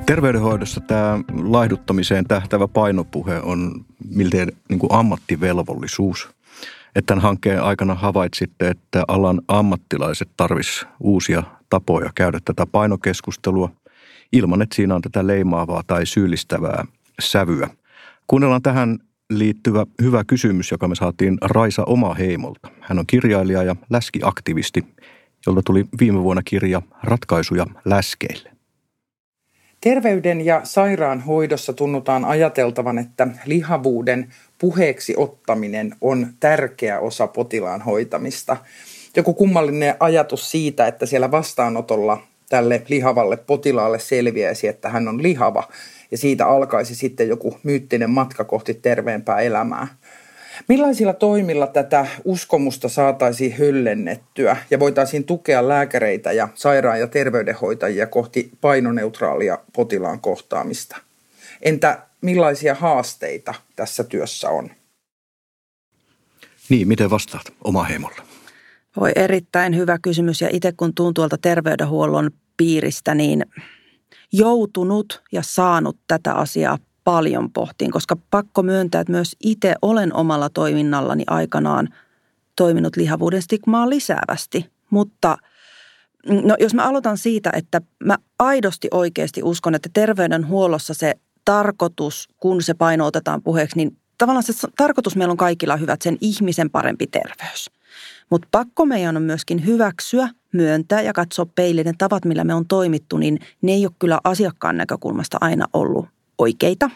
Terveydenhoidossa 0.06 0.80
tämä 0.80 1.20
laihduttamiseen 1.42 2.24
tähtävä 2.24 2.68
painopuhe 2.68 3.40
on 3.40 3.84
miltei 4.08 4.46
niin 4.68 4.78
kuin 4.78 4.92
ammattivelvollisuus. 4.92 6.28
Että 6.96 7.06
tämän 7.06 7.22
hankkeen 7.22 7.62
aikana 7.62 7.94
havaitsitte, 7.94 8.68
että 8.68 9.04
alan 9.08 9.40
ammattilaiset 9.48 10.28
tarvis 10.36 10.86
uusia 11.00 11.42
tapoja 11.70 12.10
käydä 12.14 12.38
tätä 12.44 12.66
painokeskustelua 12.66 13.70
ilman, 14.32 14.62
että 14.62 14.76
siinä 14.76 14.94
on 14.94 15.02
tätä 15.02 15.26
leimaavaa 15.26 15.82
tai 15.86 16.06
syyllistävää 16.06 16.84
sävyä. 17.20 17.70
Kuunnellaan 18.26 18.62
tähän 18.62 18.98
liittyvä 19.30 19.86
hyvä 20.02 20.24
kysymys, 20.24 20.70
joka 20.70 20.88
me 20.88 20.94
saatiin 20.94 21.38
Raisa 21.42 21.84
Oma 21.84 22.14
heimolta. 22.14 22.68
Hän 22.80 22.98
on 22.98 23.06
kirjailija 23.06 23.62
ja 23.62 23.76
läskiaktivisti 23.90 24.86
jolta 25.46 25.62
tuli 25.64 25.84
viime 26.00 26.22
vuonna 26.22 26.42
kirja 26.44 26.82
Ratkaisuja 27.02 27.66
läskeille. 27.84 28.53
Terveyden 29.84 30.44
ja 30.44 30.60
sairaanhoidossa 30.64 31.72
tunnutaan 31.72 32.24
ajateltavan, 32.24 32.98
että 32.98 33.28
lihavuuden 33.44 34.28
puheeksi 34.58 35.14
ottaminen 35.16 35.96
on 36.00 36.26
tärkeä 36.40 37.00
osa 37.00 37.26
potilaan 37.26 37.82
hoitamista. 37.82 38.56
Joku 39.16 39.34
kummallinen 39.34 39.94
ajatus 40.00 40.50
siitä, 40.50 40.86
että 40.86 41.06
siellä 41.06 41.30
vastaanotolla 41.30 42.22
tälle 42.48 42.82
lihavalle 42.88 43.36
potilaalle 43.36 43.98
selviäisi, 43.98 44.68
että 44.68 44.88
hän 44.88 45.08
on 45.08 45.22
lihava 45.22 45.68
ja 46.10 46.18
siitä 46.18 46.46
alkaisi 46.46 46.94
sitten 46.94 47.28
joku 47.28 47.58
myyttinen 47.62 48.10
matka 48.10 48.44
kohti 48.44 48.74
terveempää 48.74 49.40
elämää. 49.40 49.86
Millaisilla 50.68 51.12
toimilla 51.12 51.66
tätä 51.66 52.06
uskomusta 52.24 52.88
saataisiin 52.88 53.56
höllennettyä 53.58 54.56
ja 54.70 54.78
voitaisiin 54.80 55.24
tukea 55.24 55.68
lääkäreitä 55.68 56.32
ja 56.32 56.48
sairaan- 56.54 57.00
ja 57.00 57.06
terveydenhoitajia 57.06 58.06
kohti 58.06 58.50
painoneutraalia 58.60 59.58
potilaan 59.72 60.20
kohtaamista? 60.20 60.96
Entä 61.62 62.02
millaisia 62.20 62.74
haasteita 62.74 63.54
tässä 63.76 64.04
työssä 64.04 64.48
on? 64.48 64.70
Niin, 66.68 66.88
miten 66.88 67.10
vastaat 67.10 67.52
oma 67.64 67.84
heimolle? 67.84 68.22
Voi 69.00 69.12
erittäin 69.16 69.76
hyvä 69.76 69.98
kysymys 70.02 70.40
ja 70.40 70.48
itse 70.52 70.72
kun 70.76 70.94
tuun 70.94 71.14
tuolta 71.14 71.38
terveydenhuollon 71.38 72.30
piiristä, 72.56 73.14
niin 73.14 73.46
joutunut 74.32 75.22
ja 75.32 75.42
saanut 75.42 75.96
tätä 76.06 76.32
asiaa 76.32 76.78
paljon 77.04 77.52
pohtiin, 77.52 77.90
koska 77.90 78.16
pakko 78.30 78.62
myöntää, 78.62 79.00
että 79.00 79.12
myös 79.12 79.36
itse 79.44 79.74
olen 79.82 80.14
omalla 80.14 80.50
toiminnallani 80.50 81.24
aikanaan 81.26 81.88
toiminut 82.56 82.96
lihavuuden 82.96 83.42
stigmaa 83.42 83.90
lisäävästi. 83.90 84.70
Mutta 84.90 85.38
no, 86.28 86.56
jos 86.60 86.74
mä 86.74 86.84
aloitan 86.84 87.18
siitä, 87.18 87.50
että 87.52 87.80
mä 88.04 88.16
aidosti 88.38 88.88
oikeasti 88.90 89.42
uskon, 89.42 89.74
että 89.74 89.88
terveydenhuollossa 89.92 90.94
se 90.94 91.14
tarkoitus, 91.44 92.28
kun 92.36 92.62
se 92.62 92.74
paino 92.74 93.06
otetaan 93.06 93.42
puheeksi, 93.42 93.76
niin 93.76 93.96
tavallaan 94.18 94.42
se 94.42 94.68
tarkoitus 94.76 95.16
meillä 95.16 95.32
on 95.32 95.36
kaikilla 95.36 95.76
hyvät, 95.76 96.02
sen 96.02 96.18
ihmisen 96.20 96.70
parempi 96.70 97.06
terveys. 97.06 97.70
Mutta 98.30 98.48
pakko 98.50 98.86
meidän 98.86 99.16
on 99.16 99.22
myöskin 99.22 99.66
hyväksyä, 99.66 100.28
myöntää 100.52 101.02
ja 101.02 101.12
katsoa 101.12 101.46
peilin, 101.46 101.86
ne 101.86 101.92
tavat, 101.98 102.24
millä 102.24 102.44
me 102.44 102.54
on 102.54 102.66
toimittu, 102.66 103.16
niin 103.16 103.38
ne 103.62 103.72
ei 103.72 103.86
ole 103.86 103.94
kyllä 103.98 104.20
asiakkaan 104.24 104.76
näkökulmasta 104.76 105.38
aina 105.40 105.66
ollut 105.72 106.06
oikeita. 106.38 106.90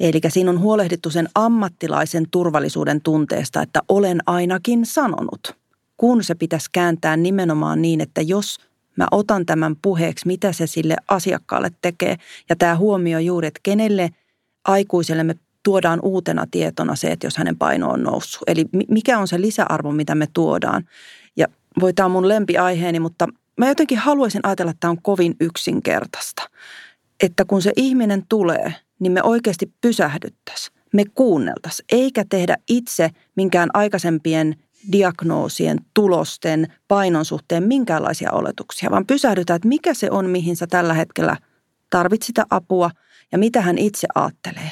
Eli 0.00 0.20
siinä 0.28 0.50
on 0.50 0.60
huolehdittu 0.60 1.10
sen 1.10 1.28
ammattilaisen 1.34 2.26
turvallisuuden 2.30 3.00
tunteesta, 3.00 3.62
että 3.62 3.80
olen 3.88 4.20
ainakin 4.26 4.86
sanonut. 4.86 5.56
Kun 5.96 6.24
se 6.24 6.34
pitäisi 6.34 6.68
kääntää 6.72 7.16
nimenomaan 7.16 7.82
niin, 7.82 8.00
että 8.00 8.20
jos 8.20 8.58
mä 8.96 9.06
otan 9.10 9.46
tämän 9.46 9.76
puheeksi, 9.82 10.26
mitä 10.26 10.52
se 10.52 10.66
sille 10.66 10.96
asiakkaalle 11.08 11.70
tekee. 11.82 12.16
Ja 12.48 12.56
tämä 12.56 12.76
huomio 12.76 13.18
juuri, 13.18 13.48
että 13.48 13.60
kenelle 13.62 14.10
aikuiselle 14.64 15.24
me 15.24 15.34
tuodaan 15.62 16.00
uutena 16.02 16.46
tietona 16.50 16.96
se, 16.96 17.12
että 17.12 17.26
jos 17.26 17.36
hänen 17.36 17.56
paino 17.56 17.90
on 17.90 18.02
noussut. 18.02 18.42
Eli 18.46 18.64
mikä 18.88 19.18
on 19.18 19.28
se 19.28 19.40
lisäarvo, 19.40 19.92
mitä 19.92 20.14
me 20.14 20.26
tuodaan. 20.32 20.88
Ja 21.36 21.46
voi 21.80 21.92
tämä 21.92 22.04
on 22.04 22.12
mun 22.12 22.28
lempiaiheeni, 22.28 23.00
mutta 23.00 23.28
mä 23.56 23.68
jotenkin 23.68 23.98
haluaisin 23.98 24.40
ajatella, 24.44 24.70
että 24.70 24.80
tämä 24.80 24.90
on 24.90 25.02
kovin 25.02 25.36
yksinkertaista. 25.40 26.42
Että 27.24 27.44
kun 27.44 27.62
se 27.62 27.72
ihminen 27.76 28.22
tulee, 28.28 28.74
niin 28.98 29.12
me 29.12 29.22
oikeasti 29.22 29.72
pysähdyttäisiin. 29.80 30.76
Me 30.92 31.04
kuunneltaisiin, 31.14 31.86
eikä 31.92 32.24
tehdä 32.28 32.56
itse 32.68 33.10
minkään 33.36 33.70
aikaisempien 33.74 34.56
diagnoosien, 34.92 35.78
tulosten, 35.94 36.72
painon 36.88 37.24
suhteen 37.24 37.62
minkäänlaisia 37.62 38.32
oletuksia, 38.32 38.90
vaan 38.90 39.06
pysähdytään, 39.06 39.56
että 39.56 39.68
mikä 39.68 39.94
se 39.94 40.10
on, 40.10 40.30
mihin 40.30 40.56
sä 40.56 40.66
tällä 40.66 40.94
hetkellä 40.94 41.36
tarvitset 41.90 42.34
apua 42.50 42.90
ja 43.32 43.38
mitä 43.38 43.60
hän 43.60 43.78
itse 43.78 44.06
ajattelee. 44.14 44.70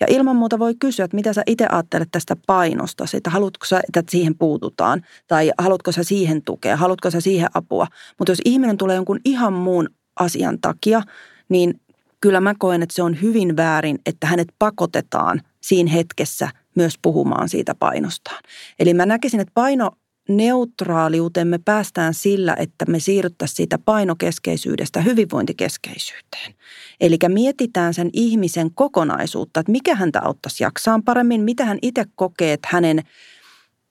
Ja 0.00 0.06
ilman 0.10 0.36
muuta 0.36 0.58
voi 0.58 0.74
kysyä, 0.74 1.04
että 1.04 1.14
mitä 1.14 1.32
sä 1.32 1.42
itse 1.46 1.66
ajattelet 1.66 2.08
tästä 2.12 2.36
painosta, 2.46 3.04
että 3.14 3.30
haluatko 3.30 3.66
sä, 3.66 3.80
että 3.88 4.02
siihen 4.10 4.38
puututaan, 4.38 5.02
tai 5.26 5.52
haluatko 5.58 5.92
sä 5.92 6.04
siihen 6.04 6.42
tukea, 6.42 6.76
haluatko 6.76 7.10
sä 7.10 7.20
siihen 7.20 7.48
apua. 7.54 7.86
Mutta 8.18 8.32
jos 8.32 8.40
ihminen 8.44 8.76
tulee 8.76 8.96
jonkun 8.96 9.20
ihan 9.24 9.52
muun 9.52 9.88
asian 10.20 10.58
takia, 10.60 11.02
niin 11.48 11.80
kyllä 12.20 12.40
mä 12.40 12.54
koen, 12.58 12.82
että 12.82 12.94
se 12.94 13.02
on 13.02 13.22
hyvin 13.22 13.56
väärin, 13.56 13.98
että 14.06 14.26
hänet 14.26 14.48
pakotetaan 14.58 15.40
siinä 15.60 15.90
hetkessä 15.90 16.48
myös 16.74 16.94
puhumaan 17.02 17.48
siitä 17.48 17.74
painostaan. 17.74 18.42
Eli 18.78 18.94
mä 18.94 19.06
näkisin, 19.06 19.40
että 19.40 19.52
paino 19.54 19.90
neutraaliuteen 20.28 21.48
me 21.48 21.58
päästään 21.64 22.14
sillä, 22.14 22.56
että 22.58 22.84
me 22.88 23.00
siirryttäisiin 23.00 23.56
siitä 23.56 23.78
painokeskeisyydestä 23.78 25.00
hyvinvointikeskeisyyteen. 25.00 26.54
Eli 27.00 27.18
mietitään 27.28 27.94
sen 27.94 28.10
ihmisen 28.12 28.70
kokonaisuutta, 28.74 29.60
että 29.60 29.72
mikä 29.72 29.94
häntä 29.94 30.20
auttaisi 30.22 30.64
jaksaan 30.64 31.02
paremmin, 31.02 31.42
mitä 31.42 31.64
hän 31.64 31.78
itse 31.82 32.04
kokee, 32.14 32.52
että 32.52 32.68
hänen 32.72 33.02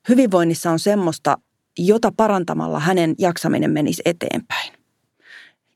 hyvinvoinnissa 0.09 0.71
on 0.71 0.79
semmoista, 0.79 1.37
jota 1.77 2.11
parantamalla 2.17 2.79
hänen 2.79 3.15
jaksaminen 3.17 3.71
menisi 3.71 4.01
eteenpäin. 4.05 4.73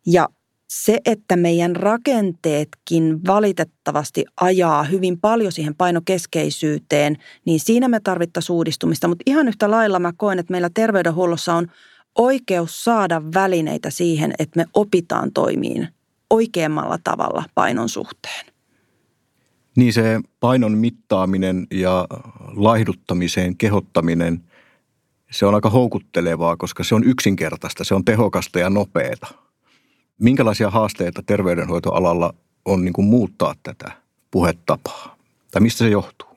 Ja 0.06 0.30
se, 0.74 1.00
että 1.06 1.36
meidän 1.36 1.76
rakenteetkin 1.76 3.20
valitettavasti 3.28 4.26
ajaa 4.42 4.84
hyvin 4.84 5.20
paljon 5.20 5.52
siihen 5.52 5.76
painokeskeisyyteen, 5.76 7.18
niin 7.46 7.60
siinä 7.60 7.88
me 7.88 8.00
tarvittaisiin 8.00 8.56
uudistumista. 8.56 9.08
Mutta 9.08 9.24
ihan 9.26 9.48
yhtä 9.48 9.72
lailla 9.72 10.00
mä 10.00 10.14
koen, 10.18 10.40
että 10.40 10.52
meillä 10.52 10.70
terveydenhuollossa 10.74 11.54
on 11.54 11.68
oikeus 12.16 12.84
saada 12.84 13.22
välineitä 13.34 13.90
siihen, 13.90 14.34
että 14.40 14.60
me 14.60 14.66
opitaan 14.74 15.32
toimiin 15.32 15.88
oikeammalla 16.30 16.98
tavalla 17.04 17.44
painon 17.56 17.90
suhteen. 17.90 18.46
Niin 19.78 19.94
se 19.94 20.20
painon 20.40 20.78
mittaaminen 20.78 21.68
ja 21.72 22.08
laihduttamiseen 22.56 23.58
kehottaminen, 23.58 24.44
se 25.32 25.46
on 25.46 25.56
aika 25.56 25.70
houkuttelevaa, 25.70 26.58
koska 26.58 26.84
se 26.84 26.96
on 26.96 27.04
yksinkertaista, 27.04 27.84
se 27.84 27.96
on 27.96 28.06
tehokasta 28.06 28.60
ja 28.60 28.70
nopeata– 28.70 29.28
Minkälaisia 30.24 30.70
haasteita 30.70 31.24
terveydenhoitoalalla 31.26 32.34
on 32.66 32.86
niin 32.86 32.94
kuin 32.94 33.06
muuttaa 33.06 33.56
tätä 33.64 33.92
puhetapaa? 34.32 35.16
Tai 35.52 35.62
mistä 35.62 35.78
se 35.78 35.90
johtuu? 35.90 36.30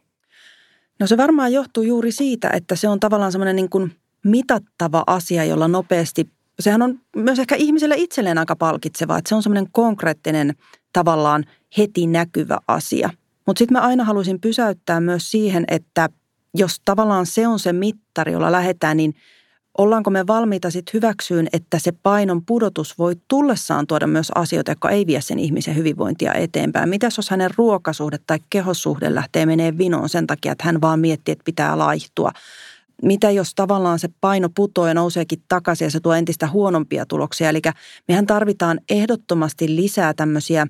No 1.00 1.06
se 1.06 1.16
varmaan 1.16 1.52
johtuu 1.52 1.82
juuri 1.82 2.12
siitä, 2.12 2.50
että 2.50 2.76
se 2.76 2.88
on 2.88 3.00
tavallaan 3.00 3.32
semmoinen 3.32 3.56
niin 3.56 3.70
kuin 3.70 3.96
mitattava 4.24 5.02
asia, 5.06 5.44
jolla 5.44 5.68
nopeasti, 5.68 6.30
sehän 6.60 6.82
on 6.82 7.00
myös 7.16 7.38
ehkä 7.38 7.54
ihmiselle 7.54 7.94
itselleen 7.98 8.38
aika 8.38 8.56
palkitseva, 8.56 9.18
että 9.18 9.28
se 9.28 9.34
on 9.34 9.42
semmoinen 9.42 9.68
konkreettinen 9.72 10.54
tavallaan 10.92 11.44
heti 11.78 12.06
näkyvä 12.06 12.58
asia. 12.68 13.10
Mutta 13.46 13.58
sitten 13.58 13.72
mä 13.72 13.86
aina 13.86 14.04
haluaisin 14.04 14.40
pysäyttää 14.40 15.00
myös 15.00 15.30
siihen, 15.30 15.64
että 15.68 16.08
jos 16.54 16.80
tavallaan 16.84 17.26
se 17.26 17.46
on 17.46 17.58
se 17.58 17.72
mittari, 17.72 18.32
jolla 18.32 18.52
lähdetään, 18.52 18.96
niin– 18.96 19.14
Ollaanko 19.78 20.10
me 20.10 20.26
valmiita 20.26 20.70
sitten 20.70 20.92
hyväksyyn, 20.94 21.48
että 21.52 21.78
se 21.78 21.92
painon 21.92 22.44
pudotus 22.44 22.98
voi 22.98 23.16
tullessaan 23.28 23.86
tuoda 23.86 24.06
myös 24.06 24.32
asioita, 24.34 24.70
jotka 24.70 24.90
ei 24.90 25.06
vie 25.06 25.20
sen 25.20 25.38
ihmisen 25.38 25.76
hyvinvointia 25.76 26.34
eteenpäin? 26.34 26.88
Mitä 26.88 27.06
jos 27.16 27.30
hänen 27.30 27.50
ruokasuhde 27.56 28.18
tai 28.26 28.38
kehossuhde 28.50 29.14
lähtee 29.14 29.46
menee 29.46 29.78
vinoon 29.78 30.08
sen 30.08 30.26
takia, 30.26 30.52
että 30.52 30.64
hän 30.64 30.80
vaan 30.80 31.00
miettii, 31.00 31.32
että 31.32 31.44
pitää 31.44 31.78
laihtua? 31.78 32.30
Mitä 33.02 33.30
jos 33.30 33.54
tavallaan 33.54 33.98
se 33.98 34.08
paino 34.20 34.48
putoo 34.54 34.86
ja 34.86 34.94
nouseekin 34.94 35.42
takaisin 35.48 35.84
ja 35.86 35.90
se 35.90 36.00
tuo 36.00 36.14
entistä 36.14 36.48
huonompia 36.48 37.06
tuloksia? 37.06 37.48
Eli 37.48 37.60
mehän 38.08 38.26
tarvitaan 38.26 38.80
ehdottomasti 38.90 39.76
lisää 39.76 40.14
tämmöisiä 40.14 40.66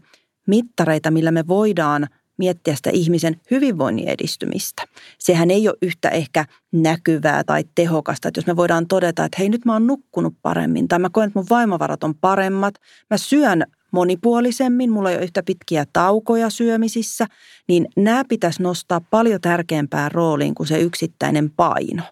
mittareita, 0.46 1.10
millä 1.10 1.30
me 1.30 1.46
voidaan– 1.46 2.06
miettiä 2.38 2.76
sitä 2.76 2.90
ihmisen 2.90 3.40
hyvinvoinnin 3.50 4.08
edistymistä. 4.08 4.82
Sehän 5.18 5.50
ei 5.50 5.68
ole 5.68 5.76
yhtä 5.82 6.08
ehkä 6.08 6.44
näkyvää 6.72 7.44
tai 7.44 7.64
tehokasta, 7.74 8.28
että 8.28 8.38
jos 8.38 8.46
me 8.46 8.56
voidaan 8.56 8.86
todeta, 8.86 9.24
että 9.24 9.36
hei 9.38 9.48
nyt 9.48 9.64
mä 9.64 9.72
oon 9.72 9.86
nukkunut 9.86 10.34
paremmin 10.42 10.88
tai 10.88 10.98
mä 10.98 11.10
koen, 11.12 11.26
että 11.26 11.38
mun 11.38 11.46
vaimavarat 11.50 12.04
on 12.04 12.14
paremmat, 12.14 12.74
mä 13.10 13.16
syön 13.16 13.64
monipuolisemmin, 13.90 14.90
mulla 14.90 15.10
ei 15.10 15.16
ole 15.16 15.24
yhtä 15.24 15.42
pitkiä 15.42 15.86
taukoja 15.92 16.50
syömisissä, 16.50 17.26
niin 17.68 17.86
nämä 17.96 18.22
pitäisi 18.28 18.62
nostaa 18.62 19.00
paljon 19.00 19.40
tärkeämpään 19.40 20.12
rooliin 20.12 20.54
kuin 20.54 20.66
se 20.66 20.80
yksittäinen 20.80 21.50
paino. 21.50 22.02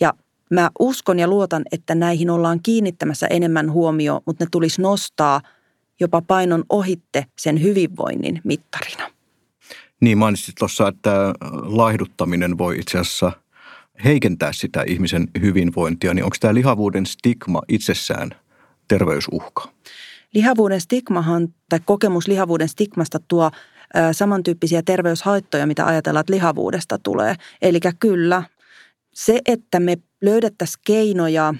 Ja 0.00 0.14
mä 0.50 0.70
uskon 0.78 1.18
ja 1.18 1.28
luotan, 1.28 1.62
että 1.72 1.94
näihin 1.94 2.30
ollaan 2.30 2.60
kiinnittämässä 2.62 3.26
enemmän 3.26 3.72
huomioon, 3.72 4.20
mutta 4.26 4.44
ne 4.44 4.48
tulisi 4.52 4.82
nostaa 4.82 5.40
jopa 6.00 6.22
painon 6.22 6.64
ohitte 6.68 7.26
sen 7.38 7.62
hyvinvoinnin 7.62 8.40
mittarina. 8.44 9.13
Niin 10.04 10.18
mainitsit 10.18 10.54
tuossa, 10.58 10.88
että 10.88 11.34
laihduttaminen 11.62 12.58
voi 12.58 12.78
itse 12.78 12.98
asiassa 12.98 13.32
heikentää 14.04 14.52
sitä 14.52 14.82
ihmisen 14.86 15.28
hyvinvointia, 15.40 16.14
niin 16.14 16.24
onko 16.24 16.36
tämä 16.40 16.54
lihavuuden 16.54 17.06
stigma 17.06 17.62
itsessään 17.68 18.30
terveysuhka? 18.88 19.68
Lihavuuden 20.34 20.80
stigmahan 20.80 21.48
tai 21.68 21.80
kokemus 21.84 22.28
lihavuuden 22.28 22.68
stigmasta 22.68 23.18
tuo 23.28 23.50
samantyyppisiä 24.12 24.82
terveyshaittoja, 24.82 25.66
mitä 25.66 25.86
ajatellaan, 25.86 26.20
että 26.20 26.32
lihavuudesta 26.32 26.98
tulee. 26.98 27.36
Eli 27.62 27.80
kyllä 28.00 28.42
se, 29.14 29.40
että 29.46 29.80
me 29.80 29.98
löydettäisiin 30.22 30.82
keinoja 30.86 31.54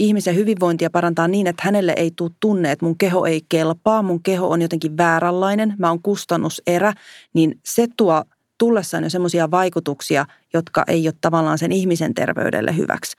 ihmisen 0.00 0.36
hyvinvointia 0.36 0.90
parantaa 0.90 1.28
niin, 1.28 1.46
että 1.46 1.62
hänelle 1.64 1.92
ei 1.96 2.10
tule 2.16 2.30
tunne, 2.40 2.72
että 2.72 2.84
mun 2.86 2.98
keho 2.98 3.24
ei 3.24 3.40
kelpaa, 3.48 4.02
mun 4.02 4.22
keho 4.22 4.50
on 4.50 4.62
jotenkin 4.62 4.96
vääränlainen, 4.96 5.74
mä 5.78 5.88
oon 5.88 6.02
kustannuserä, 6.02 6.92
niin 7.34 7.60
se 7.64 7.86
tuo 7.96 8.24
tullessaan 8.58 9.04
jo 9.04 9.10
semmoisia 9.10 9.50
vaikutuksia, 9.50 10.26
jotka 10.52 10.84
ei 10.86 11.08
ole 11.08 11.14
tavallaan 11.20 11.58
sen 11.58 11.72
ihmisen 11.72 12.14
terveydelle 12.14 12.76
hyväksi. 12.76 13.16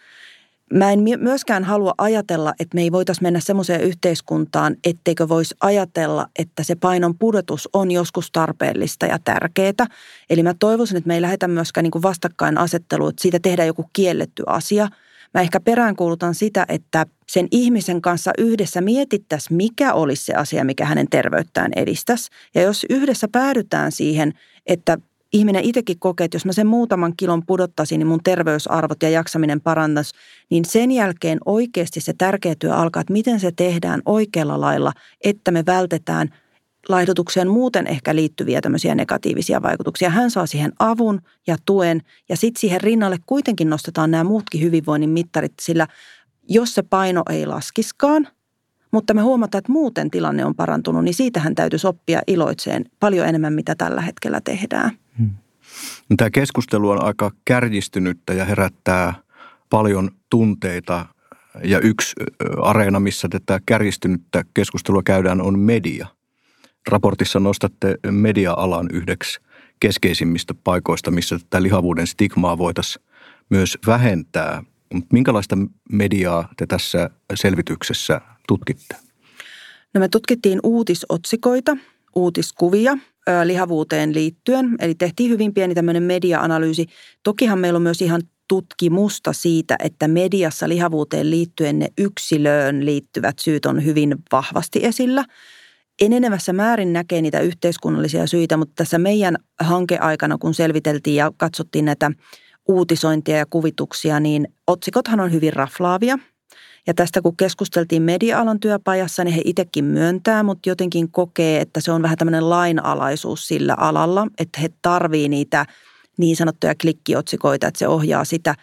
Mä 0.74 0.92
en 0.92 1.00
myöskään 1.18 1.64
halua 1.64 1.94
ajatella, 1.98 2.54
että 2.60 2.76
me 2.76 2.82
ei 2.82 2.92
voitaisiin 2.92 3.26
mennä 3.26 3.40
semmoiseen 3.40 3.82
yhteiskuntaan, 3.82 4.76
etteikö 4.86 5.30
voisi 5.30 5.56
ajatella, 5.62 6.28
että 6.40 6.64
se 6.64 6.76
painon 6.76 7.18
pudotus 7.18 7.70
on 7.74 7.92
joskus 7.92 8.32
tarpeellista 8.32 9.06
ja 9.06 9.20
tärkeää. 9.24 9.88
Eli 10.30 10.44
mä 10.44 10.54
toivoisin, 10.60 10.98
että 10.98 11.08
me 11.08 11.16
ei 11.16 11.22
lähetä 11.22 11.48
myöskään 11.48 11.84
niin 11.84 12.04
vastakkainasettelua, 12.04 13.10
että 13.10 13.22
siitä 13.22 13.40
tehdään 13.40 13.68
joku 13.68 13.90
kielletty 13.94 14.44
asia. 14.48 14.88
Mä 15.34 15.42
ehkä 15.42 15.60
peräänkuulutan 15.60 16.36
sitä, 16.36 16.66
että 16.70 17.06
sen 17.28 17.48
ihmisen 17.52 18.02
kanssa 18.02 18.32
yhdessä 18.38 18.82
mietittäisiin, 18.82 19.58
mikä 19.58 19.94
olisi 19.94 20.26
se 20.26 20.34
asia, 20.34 20.66
mikä 20.66 20.86
hänen 20.86 21.08
terveyttään 21.10 21.72
edistäisi. 21.76 22.30
Ja 22.56 22.62
jos 22.62 22.86
yhdessä 22.90 23.28
päädytään 23.28 23.92
siihen, 23.92 24.34
että 24.66 24.98
ihminen 25.34 25.64
itsekin 25.64 26.00
kokee, 26.00 26.26
että 26.26 26.36
jos 26.36 26.46
mä 26.46 26.54
sen 26.54 26.68
muutaman 26.68 27.14
kilon 27.18 27.46
pudottaisin, 27.46 28.00
niin 28.00 28.08
mun 28.08 28.24
terveysarvot 28.24 29.04
ja 29.04 29.10
jaksaminen 29.10 29.62
parantaisi, 29.62 30.16
niin 30.50 30.66
sen 30.66 30.92
jälkeen 30.92 31.38
oikeasti 31.46 32.02
se 32.02 32.14
tärkeä 32.18 32.56
työ 32.60 32.74
alkaa, 32.74 33.02
että 33.02 33.14
miten 33.14 33.40
se 33.40 33.52
tehdään 33.56 34.02
oikealla 34.06 34.62
lailla, 34.62 34.92
että 35.24 35.52
me 35.52 35.64
vältetään 35.66 36.30
laihdutukseen 36.90 37.48
muuten 37.48 37.88
ehkä 37.88 38.16
liittyviä 38.16 38.62
tämmöisiä 38.62 38.96
negatiivisia 38.96 39.62
vaikutuksia. 39.62 40.10
Hän 40.10 40.32
saa 40.32 40.46
siihen 40.46 40.74
avun 40.80 41.22
ja 41.48 41.58
tuen 41.66 42.02
ja 42.30 42.38
sitten 42.38 42.62
siihen 42.62 42.82
rinnalle 42.82 43.18
kuitenkin 43.26 43.70
nostetaan 43.70 44.12
nämä 44.12 44.24
muutkin 44.24 44.62
hyvinvoinnin 44.62 45.10
mittarit, 45.10 45.54
sillä 45.62 45.88
jos 46.50 46.74
se 46.74 46.84
paino 46.84 47.24
ei 47.30 47.46
laskiskaan, 47.46 48.28
mutta 48.92 49.14
me 49.14 49.22
huomataan, 49.22 49.60
että 49.60 49.72
muuten 49.72 50.12
tilanne 50.12 50.46
on 50.46 50.56
parantunut, 50.56 51.04
niin 51.04 51.14
siitähän 51.14 51.56
täytyisi 51.56 51.88
oppia 51.88 52.22
iloitseen 52.28 52.86
paljon 53.00 53.28
enemmän, 53.28 53.54
mitä 53.54 53.76
tällä 53.76 54.02
hetkellä 54.02 54.42
tehdään. 54.42 54.92
Hmm. 55.18 55.30
Tämä 56.18 56.30
keskustelu 56.30 56.90
on 56.90 57.04
aika 57.04 57.32
kärjistynyttä 57.46 58.34
ja 58.34 58.46
herättää 58.46 59.14
paljon 59.70 60.12
tunteita. 60.30 61.06
Ja 61.64 61.80
yksi 61.80 62.14
areena, 62.62 63.00
missä 63.00 63.28
tätä 63.30 63.60
kärjistynyttä 63.66 64.44
keskustelua 64.54 65.02
käydään, 65.06 65.42
on 65.42 65.60
media. 65.60 66.08
Raportissa 66.88 67.40
nostatte 67.40 67.96
media-alan 68.12 68.90
yhdeksi 68.94 69.40
keskeisimmistä 69.80 70.54
paikoista, 70.64 71.12
missä 71.12 71.40
tätä 71.40 71.64
lihavuuden 71.64 72.08
stigmaa 72.08 72.58
voitaisiin 72.58 73.06
myös 73.50 73.78
vähentää. 73.88 74.64
Minkälaista 75.12 75.58
mediaa 75.92 76.50
te 76.58 76.68
tässä 76.68 77.10
selvityksessä 77.36 78.22
tutkitte? 78.48 78.96
No 79.94 80.00
me 80.00 80.08
tutkittiin 80.08 80.60
uutisotsikoita, 80.64 81.78
uutiskuvia– 82.16 82.98
lihavuuteen 83.44 84.14
liittyen. 84.14 84.76
Eli 84.80 84.96
tehtiin 84.96 85.32
hyvin 85.32 85.54
pieni 85.54 85.76
tämmöinen 85.76 86.04
media-analyysi. 86.04 86.86
Tokihan 87.24 87.60
meillä 87.60 87.78
on 87.78 87.84
myös 87.84 88.02
ihan 88.02 88.22
tutkimusta 88.48 89.34
siitä, 89.34 89.76
että 89.84 90.08
mediassa 90.08 90.70
lihavuuteen 90.70 91.30
liittyen 91.30 91.80
ne 91.80 91.88
yksilöön 91.98 92.86
liittyvät 92.86 93.40
syyt 93.40 93.66
on 93.66 93.86
hyvin 93.86 94.16
vahvasti 94.32 94.86
esillä. 94.86 95.26
Enenevässä 96.02 96.54
määrin 96.54 96.94
näkee 96.94 97.22
niitä 97.22 97.40
yhteiskunnallisia 97.40 98.28
syitä, 98.28 98.58
mutta 98.58 98.74
tässä 98.76 99.00
meidän 99.00 99.38
hankeaikana, 99.60 100.38
kun 100.38 100.54
selviteltiin 100.54 101.16
ja 101.16 101.32
katsottiin 101.38 101.86
näitä 101.86 102.12
uutisointia 102.68 103.38
ja 103.38 103.46
kuvituksia, 103.46 104.20
niin 104.20 104.48
otsikothan 104.68 105.20
on 105.20 105.32
hyvin 105.32 105.54
raflaavia– 105.54 106.20
ja 106.88 106.94
tästä 106.94 107.22
kun 107.22 107.38
keskusteltiin 107.38 108.02
media-alan 108.02 108.60
työpajassa, 108.60 109.24
niin 109.24 109.36
he 109.36 109.42
itsekin 109.46 109.86
myöntää, 109.86 110.44
mutta 110.44 110.70
jotenkin 110.70 111.12
kokee, 111.12 111.62
että 111.62 111.82
se 111.82 111.92
on 111.92 112.02
vähän 112.02 112.18
tämmöinen 112.18 112.50
lainalaisuus 112.50 113.48
sillä 113.48 113.76
alalla, 113.78 114.28
että 114.40 114.60
he 114.60 114.70
tarvii 114.82 115.30
niitä 115.30 115.66
niin 116.18 116.36
sanottuja 116.36 116.76
klikkiotsikoita, 116.82 117.68
että 117.68 117.80
se 117.80 117.88
ohjaa 117.88 118.26
sitä. 118.26 118.56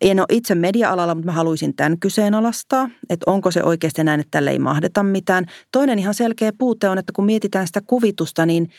En 0.00 0.20
ole 0.20 0.26
itse 0.30 0.54
media-alalla, 0.54 1.14
mutta 1.14 1.26
mä 1.26 1.32
haluaisin 1.32 1.76
tämän 1.76 1.98
kyseenalaistaa, 1.98 2.90
että 3.10 3.30
onko 3.30 3.50
se 3.50 3.62
oikeasti 3.62 4.04
näin, 4.04 4.20
että 4.20 4.30
tälle 4.30 4.50
ei 4.50 4.58
mahdeta 4.58 5.02
mitään. 5.02 5.46
Toinen 5.72 5.98
ihan 5.98 6.14
selkeä 6.14 6.52
puute 6.58 6.88
on, 6.88 6.98
että 6.98 7.12
kun 7.16 7.24
mietitään 7.24 7.66
sitä 7.66 7.80
kuvitusta, 7.86 8.46
niin– 8.46 8.68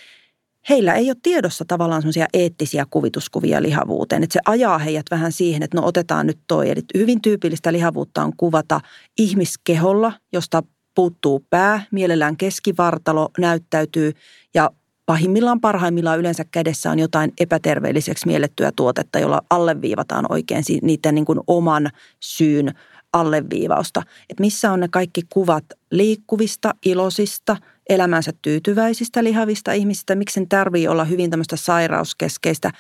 heillä 0.70 0.94
ei 0.94 1.10
ole 1.10 1.18
tiedossa 1.24 1.66
tavallaan 1.68 2.02
semmoisia 2.02 2.28
eettisiä 2.34 2.86
kuvituskuvia 2.90 3.62
lihavuuteen. 3.62 4.24
Että 4.24 4.34
se 4.34 4.40
ajaa 4.46 4.78
heidät 4.78 5.06
vähän 5.12 5.32
siihen, 5.32 5.64
että 5.64 5.78
no 5.78 5.86
otetaan 5.86 6.28
nyt 6.28 6.40
toi. 6.48 6.70
Eli 6.70 6.82
hyvin 6.98 7.22
tyypillistä 7.22 7.74
lihavuutta 7.74 8.24
on 8.24 8.34
kuvata 8.38 8.82
ihmiskeholla, 9.18 10.14
josta 10.34 10.64
puuttuu 10.96 11.46
pää, 11.50 11.84
mielellään 11.92 12.38
keskivartalo 12.38 13.30
näyttäytyy 13.38 14.14
ja 14.54 14.72
pahimmillaan 15.12 15.62
parhaimmillaan 15.62 16.20
yleensä 16.20 16.46
kädessä 16.52 16.92
on 16.92 17.00
jotain 17.00 17.34
epäterveelliseksi 17.40 18.28
miellettyä 18.28 18.72
tuotetta, 18.76 19.20
jolla 19.20 19.42
alleviivataan 19.50 20.26
oikein 20.30 20.64
niiden 20.82 21.16
niin 21.16 21.26
kuin 21.26 21.40
oman 21.48 21.90
syyn 22.20 22.76
alleviivausta. 23.14 24.02
Että 24.30 24.42
missä 24.42 24.72
on 24.72 24.80
ne 24.80 24.88
kaikki 24.88 25.22
kuvat 25.30 25.66
liikkuvista, 25.92 26.74
ilosista– 26.86 27.58
elämänsä 27.90 28.32
tyytyväisistä 28.42 29.24
lihavista 29.24 29.74
ihmisistä, 29.74 30.16
miksi 30.16 30.34
sen 30.34 30.50
tarvii 30.50 30.88
olla 30.88 31.06
hyvin 31.06 31.30
tämmöistä 31.30 31.56
sairauskeskeistä. 31.56 32.72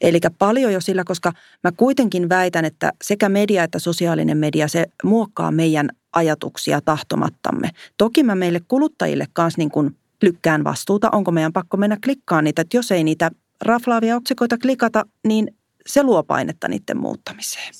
Eli 0.00 0.20
paljon 0.38 0.72
jo 0.72 0.80
sillä, 0.80 1.04
koska 1.04 1.32
mä 1.64 1.72
kuitenkin 1.72 2.28
väitän, 2.28 2.64
että 2.64 2.92
sekä 3.02 3.28
media 3.28 3.64
että 3.64 3.78
sosiaalinen 3.78 4.36
media, 4.36 4.68
se 4.68 4.86
muokkaa 5.04 5.52
meidän 5.52 5.88
ajatuksia 6.12 6.80
tahtomattamme. 6.80 7.70
Toki 7.96 8.22
mä 8.22 8.34
meille 8.34 8.60
kuluttajille 8.68 9.26
kanssa 9.32 9.60
niin 9.60 9.70
kuin 9.70 9.96
lykkään 10.24 10.64
vastuuta, 10.64 11.08
onko 11.12 11.30
meidän 11.30 11.52
pakko 11.52 11.76
mennä 11.76 11.96
klikkaan 12.04 12.44
niitä, 12.44 12.62
että 12.62 12.76
jos 12.76 12.92
ei 12.92 13.04
niitä 13.04 13.30
raflaavia 13.60 14.16
otsikoita 14.16 14.58
klikata, 14.58 15.04
niin 15.26 15.56
se 15.86 16.02
luo 16.02 16.22
painetta 16.22 16.68
niiden 16.68 16.98
muuttamiseen. 16.98 17.74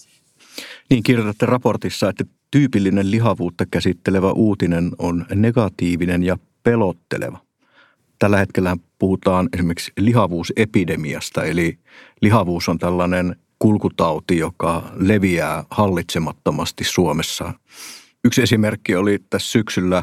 Niin 0.91 1.03
kirjoitatte 1.03 1.47
raportissa, 1.47 2.09
että 2.09 2.25
tyypillinen 2.51 3.11
lihavuutta 3.11 3.67
käsittelevä 3.71 4.33
uutinen 4.33 4.91
on 4.99 5.27
negatiivinen 5.35 6.23
ja 6.23 6.39
pelotteleva. 6.63 7.39
Tällä 8.19 8.39
hetkellä 8.39 8.77
puhutaan 8.99 9.49
esimerkiksi 9.53 9.93
lihavuusepidemiasta, 9.99 11.45
eli 11.45 11.79
lihavuus 12.21 12.69
on 12.69 12.79
tällainen 12.79 13.37
kulkutauti, 13.59 14.39
joka 14.39 14.83
leviää 14.95 15.65
hallitsemattomasti 15.71 16.85
Suomessa. 16.85 17.53
Yksi 18.25 18.43
esimerkki 18.43 18.97
oli 18.97 19.19
tässä 19.31 19.53
syksyllä 19.53 20.03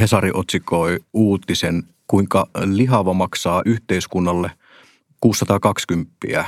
Hesari 0.00 0.30
otsikoi 0.34 0.98
uutisen, 1.12 1.82
kuinka 2.06 2.46
lihava 2.64 3.14
maksaa 3.14 3.62
yhteiskunnalle 3.66 4.50
620 5.20 6.44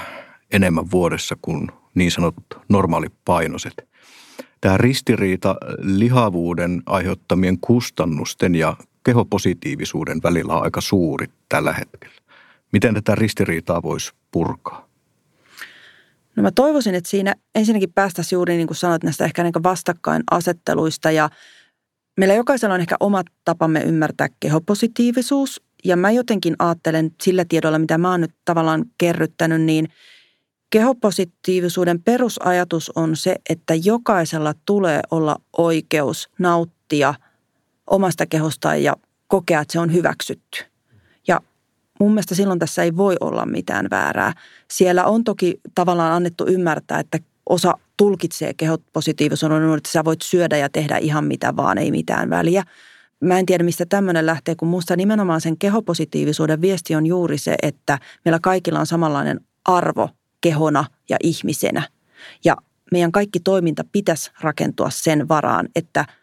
enemmän 0.53 0.91
vuodessa 0.91 1.37
kuin 1.43 1.69
niin 1.95 2.11
sanotut 2.11 2.47
normaalipainoiset. 2.69 3.89
Tämä 4.61 4.77
ristiriita 4.77 5.57
lihavuuden 5.79 6.83
aiheuttamien 6.87 7.59
kustannusten 7.61 8.55
ja 8.55 8.77
kehopositiivisuuden 9.05 10.21
välillä 10.23 10.57
on 10.57 10.63
aika 10.63 10.81
suuri 10.81 11.27
tällä 11.49 11.73
hetkellä. 11.73 12.15
Miten 12.73 12.95
tätä 12.95 13.15
ristiriitaa 13.15 13.83
voisi 13.83 14.13
purkaa? 14.31 14.89
No 16.37 16.43
mä 16.43 16.51
toivoisin, 16.51 16.95
että 16.95 17.11
siinä 17.11 17.35
ensinnäkin 17.55 17.93
päästäisiin 17.93 18.37
juuri 18.37 18.57
niin 18.57 18.67
kuin 18.67 18.77
sanoit 18.77 19.05
näistä 19.05 19.25
ehkä 19.25 19.43
niin 19.43 19.53
vastakkainasetteluista 19.63 21.11
ja 21.11 21.31
meillä 22.17 22.35
jokaisella 22.35 22.75
on 22.75 22.81
ehkä 22.81 22.97
omat 23.01 23.27
tapamme 23.45 23.81
ymmärtää 23.81 24.29
kehopositiivisuus 24.41 25.63
ja 25.85 25.97
mä 25.97 26.11
jotenkin 26.11 26.57
ajattelen 26.59 27.11
sillä 27.23 27.45
tiedolla, 27.49 27.79
mitä 27.79 27.99
mä 27.99 28.11
oon 28.11 28.21
nyt 28.21 28.35
tavallaan 28.45 28.85
kerryttänyt, 28.99 29.63
niin 29.63 29.89
kehopositiivisuuden 30.71 32.03
perusajatus 32.03 32.91
on 32.95 33.17
se, 33.17 33.37
että 33.51 33.75
jokaisella 33.75 34.55
tulee 34.67 35.01
olla 35.11 35.37
oikeus 35.57 36.29
nauttia– 36.39 37.15
omasta 37.87 38.27
kehostaan 38.27 38.83
ja 38.83 38.97
kokea, 39.27 39.61
että 39.61 39.73
se 39.73 39.79
on 39.79 39.93
hyväksytty. 39.93 40.65
Ja 41.29 41.41
mun 42.01 42.11
mielestä 42.11 42.35
silloin 42.35 42.59
tässä 42.59 42.83
ei 42.83 42.97
voi 42.97 43.17
olla 43.21 43.47
mitään 43.47 43.87
väärää. 43.91 44.33
Siellä 44.71 45.05
on 45.05 45.25
toki 45.25 45.61
tavallaan 45.75 46.13
annettu 46.13 46.47
ymmärtää, 46.47 47.01
että 47.01 47.19
osa 47.49 47.75
tulkitsee 47.97 48.55
kehot 48.55 48.83
positiivisuuden, 48.93 49.75
että 49.77 49.91
sä 49.93 50.05
voit 50.05 50.23
syödä 50.23 50.57
ja 50.57 50.69
tehdä 50.69 50.97
ihan 50.97 51.25
mitä 51.25 51.57
vaan, 51.57 51.79
ei 51.79 51.91
mitään 51.91 52.31
väliä. 52.31 52.65
Mä 53.21 53.39
en 53.39 53.47
tiedä, 53.47 53.65
mistä 53.65 53.87
tämmöinen 53.89 54.27
lähtee, 54.27 54.55
kun 54.55 54.69
musta 54.69 54.97
nimenomaan 54.97 55.41
sen 55.41 55.59
kehopositiivisuuden 55.59 56.61
viesti 56.61 56.95
on 56.95 57.07
juuri 57.07 57.39
se, 57.39 57.57
että 57.63 57.99
meillä 58.25 58.39
kaikilla 58.43 58.81
on 58.81 58.87
samanlainen 58.87 59.41
arvo 59.65 60.11
kehona 60.41 60.85
ja 61.09 61.17
ihmisenä. 61.23 61.89
Ja 62.45 62.57
meidän 62.93 63.13
kaikki 63.13 63.41
toiminta 63.41 63.85
pitäisi 63.93 64.31
rakentua 64.41 64.91
sen 64.91 65.29
varaan, 65.29 65.69
että– 65.75 66.05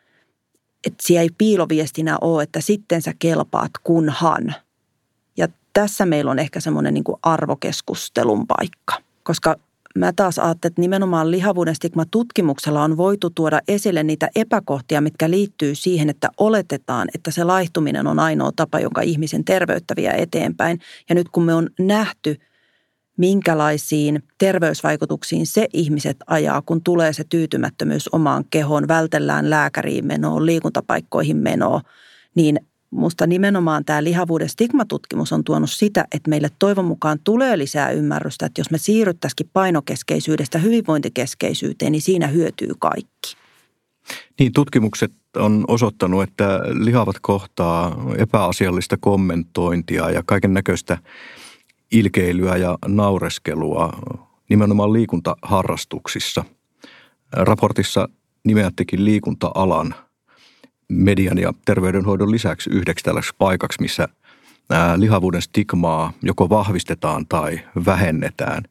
että 0.85 1.03
siellä 1.07 1.21
ei 1.21 1.29
piiloviestinä 1.37 2.17
ole, 2.21 2.43
että 2.43 2.61
sitten 2.61 3.01
sä 3.01 3.13
kelpaat 3.19 3.71
kunhan. 3.83 4.55
Ja 5.37 5.47
tässä 5.73 6.05
meillä 6.05 6.31
on 6.31 6.39
ehkä 6.39 6.59
semmoinen 6.59 6.93
niin 6.93 7.03
arvokeskustelun 7.23 8.47
paikka, 8.47 8.93
koska 9.23 9.55
mä 9.97 10.13
taas 10.15 10.39
ajattelen, 10.39 10.71
että 10.71 10.81
nimenomaan 10.81 11.31
lihavuuden 11.31 11.75
stigma-tutkimuksella 11.75 12.83
on 12.83 12.97
voitu 12.97 13.29
tuoda 13.29 13.61
esille 13.67 14.03
niitä 14.03 14.29
epäkohtia, 14.35 15.01
mitkä 15.01 15.29
liittyy 15.29 15.75
siihen, 15.75 16.09
että 16.09 16.29
oletetaan, 16.37 17.07
että 17.15 17.31
se 17.31 17.43
laihtuminen 17.43 18.07
on 18.07 18.19
ainoa 18.19 18.51
tapa, 18.55 18.79
jonka 18.79 19.01
ihmisen 19.01 19.45
terveyttä 19.45 19.95
vie 19.95 20.13
eteenpäin. 20.17 20.79
Ja 21.09 21.15
nyt 21.15 21.29
kun 21.29 21.43
me 21.43 21.53
on 21.53 21.69
nähty, 21.79 22.37
minkälaisiin 23.17 24.23
terveysvaikutuksiin 24.37 25.47
se 25.47 25.67
ihmiset 25.73 26.17
ajaa, 26.27 26.61
kun 26.61 26.83
tulee 26.83 27.13
se 27.13 27.23
tyytymättömyys 27.29 28.09
omaan 28.11 28.43
kehoon, 28.49 28.87
vältellään 28.87 29.49
lääkäriin 29.49 30.07
menoa, 30.07 30.45
liikuntapaikkoihin 30.45 31.37
menoa, 31.37 31.81
niin 32.35 32.59
Musta 32.91 33.27
nimenomaan 33.27 33.85
tämä 33.85 34.03
lihavuuden 34.03 34.49
stigmatutkimus 34.49 35.33
on 35.33 35.43
tuonut 35.43 35.71
sitä, 35.71 36.05
että 36.11 36.29
meille 36.29 36.49
toivon 36.59 36.85
mukaan 36.85 37.19
tulee 37.23 37.57
lisää 37.57 37.91
ymmärrystä, 37.91 38.45
että 38.45 38.59
jos 38.61 38.71
me 38.71 38.77
siirryttäisikin 38.77 39.49
painokeskeisyydestä 39.53 40.57
hyvinvointikeskeisyyteen, 40.57 41.91
niin 41.91 42.01
siinä 42.01 42.27
hyötyy 42.27 42.71
kaikki. 42.79 43.35
Niin, 44.39 44.53
tutkimukset 44.53 45.11
on 45.35 45.65
osoittanut, 45.67 46.23
että 46.23 46.59
lihavat 46.73 47.15
kohtaa 47.21 47.95
epäasiallista 48.17 48.97
kommentointia 48.99 50.09
ja 50.09 50.23
kaiken 50.25 50.53
näköistä 50.53 50.97
ilkeilyä 51.91 52.57
ja 52.57 52.77
naureskelua 52.87 53.93
nimenomaan 54.49 54.93
liikuntaharrastuksissa. 54.93 56.43
Raportissa 57.31 58.09
nimeättekin 58.43 59.05
liikunta-alan– 59.05 59.95
median 60.91 61.37
ja 61.37 61.53
terveydenhoidon 61.65 62.31
lisäksi 62.31 62.69
yhdeksi 62.69 63.03
tällaiseksi 63.03 63.35
paikaksi, 63.37 63.81
missä 63.81 64.07
lihavuuden 64.97 65.41
stigmaa 65.41 66.13
joko 66.21 66.49
vahvistetaan 66.49 67.25
tai 67.27 67.59
vähennetään. 67.85 68.63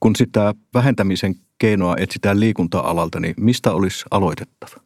Kun 0.00 0.16
sitä 0.16 0.54
vähentämisen 0.74 1.34
keinoa 1.58 1.96
etsitään 1.98 2.40
liikunta-alalta, 2.40 3.20
niin 3.20 3.34
mistä 3.40 3.72
olisi 3.72 4.04
aloitettava? 4.10 4.82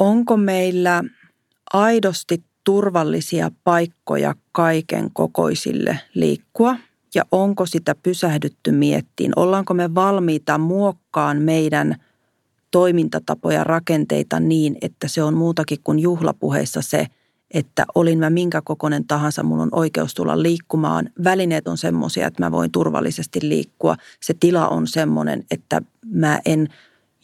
Onko 0.00 0.36
meillä 0.36 1.04
aidosti 1.72 2.44
turvallisia 2.64 3.50
paikkoja 3.64 4.34
kaiken 4.52 5.10
kokoisille 5.12 6.00
liikkua? 6.14 6.76
Ja 7.14 7.22
onko 7.32 7.66
sitä 7.66 7.94
pysähdytty 8.02 8.72
miettiin? 8.72 9.32
Ollaanko 9.36 9.74
me 9.74 9.94
valmiita 9.94 10.58
muokkaan 10.58 11.42
meidän– 11.42 11.94
toimintatapoja, 12.74 13.64
rakenteita 13.64 14.40
niin, 14.40 14.76
että 14.82 15.08
se 15.08 15.22
on 15.22 15.34
muutakin 15.34 15.78
kuin 15.84 15.98
juhlapuheissa 15.98 16.82
se, 16.82 17.06
että 17.50 17.84
olin 17.94 18.18
mä 18.18 18.30
minkä 18.30 18.62
kokoinen 18.64 19.06
tahansa, 19.06 19.42
mulla 19.42 19.62
on 19.62 19.68
oikeus 19.72 20.14
tulla 20.14 20.42
liikkumaan. 20.42 21.10
Välineet 21.24 21.68
on 21.68 21.78
semmoisia, 21.78 22.26
että 22.26 22.44
mä 22.44 22.50
voin 22.50 22.72
turvallisesti 22.72 23.38
liikkua. 23.42 23.96
Se 24.22 24.34
tila 24.40 24.68
on 24.68 24.86
semmoinen, 24.86 25.44
että 25.50 25.82
mä 26.06 26.40
en 26.46 26.68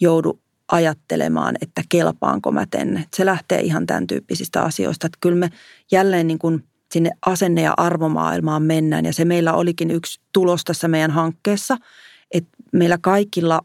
joudu 0.01 0.41
ajattelemaan, 0.73 1.57
että 1.63 1.83
kelpaanko 1.89 2.53
mä 2.53 2.67
tänne. 2.71 3.05
Se 3.17 3.27
lähtee 3.27 3.61
ihan 3.61 3.87
tämän 3.87 4.07
tyyppisistä 4.07 4.63
asioista. 4.63 5.07
Että 5.07 5.19
kyllä 5.21 5.37
me 5.37 5.51
jälleen 5.93 6.27
niin 6.27 6.39
kuin 6.39 6.65
sinne 6.93 7.11
asenne- 7.27 7.63
ja 7.63 7.75
arvomaailmaan 7.77 8.63
mennään. 8.63 9.05
Ja 9.05 9.13
se 9.13 9.25
meillä 9.25 9.53
olikin 9.53 9.91
yksi 9.91 10.21
tulos 10.33 10.65
tässä 10.65 10.89
meidän 10.89 11.11
hankkeessa, 11.11 11.77
että 12.31 12.51
meillä 12.73 12.99
kaikilla 13.01 13.61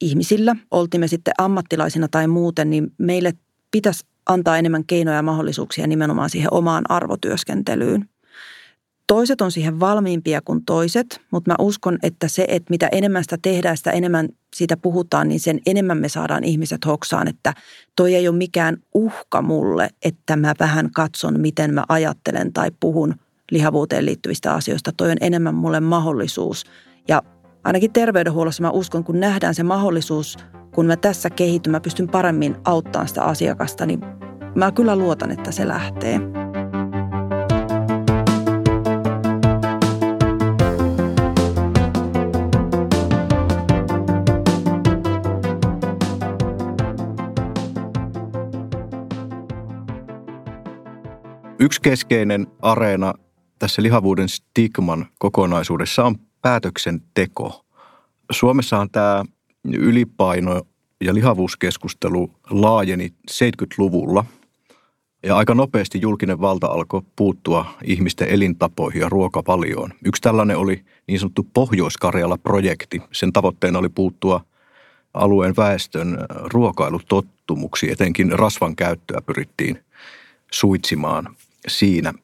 ihmisillä, 0.00 0.56
oltiin 0.70 1.00
me 1.00 1.08
sitten 1.08 1.34
ammattilaisina 1.38 2.08
tai 2.08 2.28
muuten, 2.28 2.70
niin 2.70 2.92
meille 2.98 3.32
pitäisi 3.70 4.06
antaa 4.26 4.58
enemmän 4.58 4.84
keinoja 4.84 5.16
ja 5.16 5.22
mahdollisuuksia 5.22 5.86
nimenomaan 5.86 6.30
siihen 6.30 6.54
omaan 6.54 6.84
arvotyöskentelyyn. 6.88 8.08
Toiset 9.06 9.40
on 9.40 9.52
siihen 9.52 9.80
valmiimpia 9.80 10.40
kuin 10.44 10.64
toiset, 10.64 11.20
mutta 11.30 11.50
mä 11.50 11.54
uskon, 11.58 11.98
että 12.02 12.28
se, 12.28 12.44
että 12.48 12.70
mitä 12.70 12.88
enemmän 12.92 13.24
sitä 13.24 13.38
tehdään, 13.42 13.76
sitä 13.76 13.90
enemmän 13.90 14.28
siitä 14.56 14.76
puhutaan, 14.76 15.28
niin 15.28 15.40
sen 15.40 15.60
enemmän 15.66 15.98
me 15.98 16.08
saadaan 16.08 16.44
ihmiset 16.44 16.86
hoksaan, 16.86 17.28
että 17.28 17.54
toi 17.96 18.14
ei 18.14 18.28
ole 18.28 18.36
mikään 18.36 18.76
uhka 18.94 19.42
mulle, 19.42 19.88
että 20.04 20.36
mä 20.36 20.54
vähän 20.60 20.90
katson, 20.90 21.40
miten 21.40 21.74
mä 21.74 21.84
ajattelen 21.88 22.52
tai 22.52 22.70
puhun 22.80 23.14
lihavuuteen 23.50 24.06
liittyvistä 24.06 24.54
asioista. 24.54 24.92
Toi 24.96 25.10
on 25.10 25.16
enemmän 25.20 25.54
mulle 25.54 25.80
mahdollisuus 25.80 26.64
ja 27.08 27.22
ainakin 27.64 27.92
terveydenhuollossa 27.92 28.62
mä 28.62 28.70
uskon, 28.70 29.04
kun 29.04 29.20
nähdään 29.20 29.54
se 29.54 29.62
mahdollisuus, 29.62 30.38
kun 30.74 30.86
mä 30.86 30.96
tässä 30.96 31.30
kehityn, 31.30 31.70
mä 31.70 31.80
pystyn 31.80 32.08
paremmin 32.08 32.56
auttamaan 32.64 33.08
sitä 33.08 33.22
asiakasta, 33.22 33.86
niin 33.86 34.00
mä 34.54 34.72
kyllä 34.72 34.96
luotan, 34.96 35.30
että 35.30 35.52
se 35.52 35.68
lähtee. 35.68 36.20
Yksi 51.62 51.80
keskeinen 51.80 52.46
areena 52.62 53.14
tässä 53.58 53.82
lihavuuden 53.82 54.28
stigman 54.28 55.06
kokonaisuudessa 55.18 56.04
on 56.04 56.29
päätöksenteko. 56.42 57.64
Suomessahan 58.30 58.90
tämä 58.90 59.24
ylipaino 59.64 60.62
ja 61.00 61.14
lihavuuskeskustelu 61.14 62.30
laajeni 62.50 63.12
70-luvulla 63.30 64.24
ja 65.22 65.36
aika 65.36 65.54
nopeasti 65.54 66.00
julkinen 66.00 66.40
valta 66.40 66.66
alkoi 66.66 67.02
puuttua 67.16 67.66
ihmisten 67.84 68.28
elintapoihin 68.28 69.00
ja 69.00 69.08
ruokavalioon. 69.08 69.92
Yksi 70.04 70.22
tällainen 70.22 70.56
oli 70.56 70.84
niin 71.06 71.20
sanottu 71.20 71.46
Pohjois-Karjala-projekti. 71.54 73.02
Sen 73.12 73.32
tavoitteena 73.32 73.78
oli 73.78 73.88
puuttua 73.88 74.44
alueen 75.14 75.56
väestön 75.56 76.18
ruokailutottumuksiin, 76.30 77.92
etenkin 77.92 78.32
rasvan 78.32 78.76
käyttöä 78.76 79.20
pyrittiin 79.26 79.78
suitsimaan 80.52 81.36
siinä. 81.68 82.14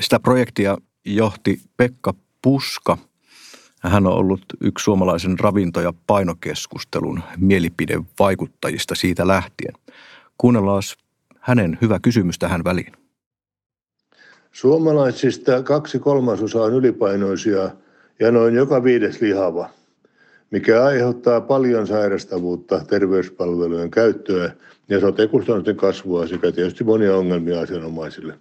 Sitä 0.00 0.20
projektia 0.20 0.76
johti 1.04 1.60
Pekka 1.76 2.14
Puska– 2.42 2.98
hän 3.88 4.06
on 4.06 4.12
ollut 4.12 4.40
yksi 4.60 4.84
suomalaisen 4.84 5.38
ravinto- 5.38 5.80
ja 5.80 5.92
painokeskustelun 6.06 7.20
mielipidevaikuttajista 7.36 8.94
siitä 8.94 9.26
lähtien. 9.26 9.74
Kuunnellaan 10.38 10.82
hänen 11.40 11.78
hyvä 11.82 11.98
kysymys 12.02 12.38
tähän 12.38 12.64
väliin. 12.64 12.92
Suomalaisista 14.52 15.62
kaksi 15.62 15.98
kolmasosaa 15.98 16.64
on 16.64 16.74
ylipainoisia 16.74 17.70
ja 18.20 18.30
noin 18.30 18.54
joka 18.54 18.84
viides 18.84 19.20
lihava, 19.20 19.70
mikä 20.50 20.84
aiheuttaa 20.84 21.40
paljon 21.40 21.86
sairastavuutta, 21.86 22.84
terveyspalvelujen 22.84 23.90
käyttöä 23.90 24.50
ja 24.88 25.00
sotekustannusten 25.00 25.76
kasvua 25.76 26.26
sekä 26.26 26.52
tietysti 26.52 26.84
monia 26.84 27.16
ongelmia 27.16 27.60
asianomaisille. 27.60 28.38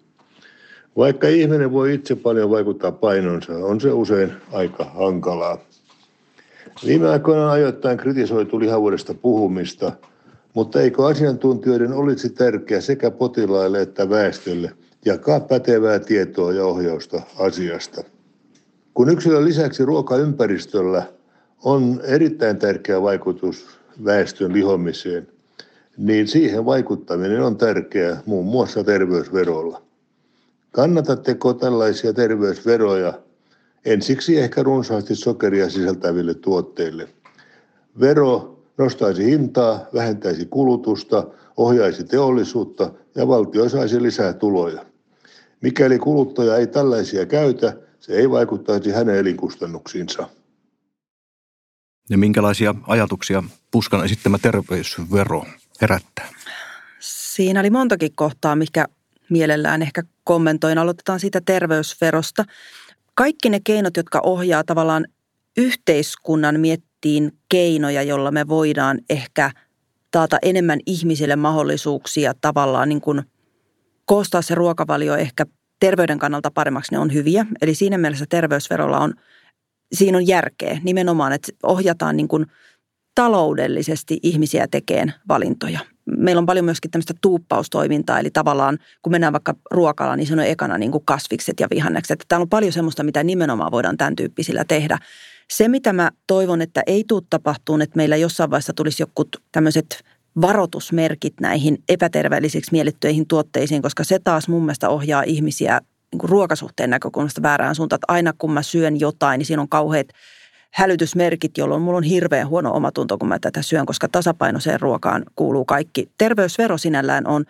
Vaikka 0.98 1.28
ihminen 1.28 1.72
voi 1.72 1.94
itse 1.94 2.16
paljon 2.16 2.50
vaikuttaa 2.50 2.92
painonsa, 2.92 3.54
on 3.54 3.82
se 3.82 3.92
usein 3.92 4.34
aika 4.52 4.84
hankalaa. 4.84 5.58
Viime 6.86 7.10
aikoina 7.10 7.46
on 7.46 7.52
ajoittain 7.52 7.98
kritisoitu 7.98 8.60
lihavuudesta 8.60 9.14
puhumista, 9.14 9.92
mutta 10.54 10.82
eikö 10.82 11.06
asiantuntijoiden 11.06 11.94
olisi 11.94 12.30
tärkeää 12.30 12.82
sekä 12.82 13.12
potilaille 13.12 13.82
että 13.82 14.10
väestölle 14.10 14.72
jakaa 15.06 15.40
pätevää 15.40 16.00
tietoa 16.00 16.54
ja 16.54 16.66
ohjausta 16.66 17.22
asiasta? 17.40 18.04
Kun 18.94 19.10
yksilön 19.10 19.46
lisäksi 19.46 19.86
ruokaympäristöllä 19.86 21.04
on 21.64 22.02
erittäin 22.04 22.58
tärkeä 22.58 23.02
vaikutus 23.02 23.68
väestön 24.06 24.54
lihomiseen, 24.54 25.28
niin 25.98 26.28
siihen 26.28 26.66
vaikuttaminen 26.66 27.42
on 27.42 27.58
tärkeää 27.58 28.22
muun 28.26 28.46
muassa 28.46 28.84
terveysverolla. 28.84 29.85
Kannatatteko 30.76 31.54
tällaisia 31.54 32.14
terveysveroja 32.14 33.14
ensiksi 33.86 34.40
ehkä 34.40 34.64
runsaasti 34.64 35.16
sokeria 35.16 35.70
sisältäville 35.70 36.34
tuotteille? 36.34 37.10
Vero 38.00 38.60
nostaisi 38.78 39.26
hintaa, 39.26 39.86
vähentäisi 39.94 40.46
kulutusta, 40.46 41.28
ohjaisi 41.58 42.04
teollisuutta 42.04 42.92
ja 43.16 43.28
valtio 43.28 43.70
saisi 43.70 44.04
lisää 44.04 44.34
tuloja. 44.34 44.86
Mikäli 45.62 46.00
kuluttaja 46.00 46.58
ei 46.58 46.68
tällaisia 46.68 47.26
käytä, 47.26 47.78
se 48.00 48.14
ei 48.14 48.30
vaikuttaisi 48.30 48.92
hänen 48.92 49.16
elinkustannuksiinsa. 49.16 50.30
Ja 52.10 52.18
minkälaisia 52.18 52.76
ajatuksia 52.88 53.44
Puskan 53.72 54.06
esittämä 54.06 54.38
terveysvero 54.38 55.46
herättää? 55.82 56.30
Siinä 57.00 57.60
oli 57.60 57.70
montakin 57.70 58.12
kohtaa, 58.16 58.56
mikä 58.56 58.88
mielellään 59.30 59.82
ehkä 59.82 60.04
kommentoin. 60.24 60.78
Aloitetaan 60.78 61.20
siitä 61.20 61.42
terveysverosta. 61.46 62.44
Kaikki 63.16 63.50
ne 63.50 63.60
keinot, 63.64 63.98
jotka 63.98 64.22
ohjaa 64.24 64.64
tavallaan 64.64 65.06
yhteiskunnan 65.58 66.60
miettiin 66.60 67.32
keinoja, 67.50 68.04
jolla 68.04 68.32
me 68.32 68.48
voidaan 68.48 69.00
ehkä 69.10 69.52
taata 70.12 70.38
enemmän 70.42 70.80
ihmisille 70.86 71.36
mahdollisuuksia 71.36 72.34
tavallaan 72.42 72.90
niin 72.90 73.02
kuin 73.02 73.24
koostaa 74.06 74.42
se 74.42 74.56
ruokavalio 74.56 75.16
ehkä 75.16 75.46
terveyden 75.80 76.20
kannalta 76.20 76.52
paremmaksi, 76.52 76.92
ne 76.92 77.00
on 77.00 77.14
hyviä. 77.14 77.46
Eli 77.62 77.76
siinä 77.76 77.98
mielessä 77.98 78.26
terveysverolla 78.30 79.00
on 79.00 79.14
siinä 79.94 80.18
on 80.18 80.28
järkeä 80.28 80.80
nimenomaan, 80.84 81.34
että 81.34 81.52
ohjataan 81.64 82.18
niin 82.18 82.28
kuin 82.28 82.46
taloudellisesti 83.16 84.20
ihmisiä 84.24 84.68
tekemään 84.72 85.14
valintoja. 85.28 85.80
Meillä 86.18 86.40
on 86.40 86.46
paljon 86.46 86.66
myöskin 86.66 86.92
tämmöistä 86.92 87.14
tuuppaustoimintaa, 87.22 88.20
eli 88.20 88.32
tavallaan 88.32 88.78
kun 89.02 89.12
mennään 89.12 89.34
vaikka 89.34 89.56
ruokalla, 89.72 90.16
niin 90.16 90.28
se 90.28 90.34
on 90.34 90.40
ekana 90.40 90.78
niin 90.78 90.92
kuin 90.92 91.06
kasvikset 91.06 91.60
ja 91.60 91.68
vihannekset. 91.72 92.26
Täällä 92.28 92.44
on 92.44 92.50
paljon 92.50 92.72
semmoista, 92.72 93.04
mitä 93.04 93.24
nimenomaan 93.24 93.72
voidaan 93.72 93.98
tämän 93.98 94.16
tyyppisillä 94.16 94.66
tehdä. 94.68 94.98
Se, 95.52 95.68
mitä 95.68 95.94
mä 95.94 96.12
toivon, 96.28 96.62
että 96.62 96.84
ei 96.86 97.04
tule 97.08 97.22
tapahtuun, 97.30 97.82
että 97.82 97.98
meillä 97.98 98.16
jossain 98.16 98.50
vaiheessa 98.50 98.74
tulisi 98.74 99.04
joku 99.04 99.24
tämmöiset 99.52 100.04
varoitusmerkit 100.42 101.34
näihin 101.42 101.84
epäterveellisiksi 101.90 102.72
mielittyihin 102.72 103.28
tuotteisiin, 103.28 103.82
koska 103.82 104.04
se 104.04 104.20
taas 104.24 104.48
mun 104.48 104.62
mielestä 104.62 104.90
ohjaa 104.90 105.24
ihmisiä 105.24 105.82
niin 106.12 106.20
kuin 106.20 106.30
ruokasuhteen 106.30 106.90
näkökulmasta 106.90 107.42
väärään 107.42 107.76
suuntaan. 107.76 107.98
Että 107.98 108.14
aina 108.14 108.34
kun 108.38 108.52
mä 108.52 108.62
syön 108.62 109.00
jotain, 109.00 109.40
niin 109.40 109.46
siinä 109.46 109.62
on 109.62 109.70
kauheat 109.70 110.08
hälytysmerkit, 110.76 111.58
jolloin 111.58 111.82
mulla 111.82 111.98
on 111.98 112.04
hirveän 112.04 112.48
huono 112.48 112.74
omatunto, 112.74 113.18
kun 113.18 113.28
mä 113.28 113.40
tätä 113.40 113.62
syön, 113.62 113.86
koska 113.86 114.08
tasapainoiseen 114.08 114.82
ruokaan 114.82 115.24
kuuluu 115.36 115.66
kaikki. 115.66 116.10
Terveysvero 116.18 116.78
sinällään 116.78 117.28
on, 117.28 117.46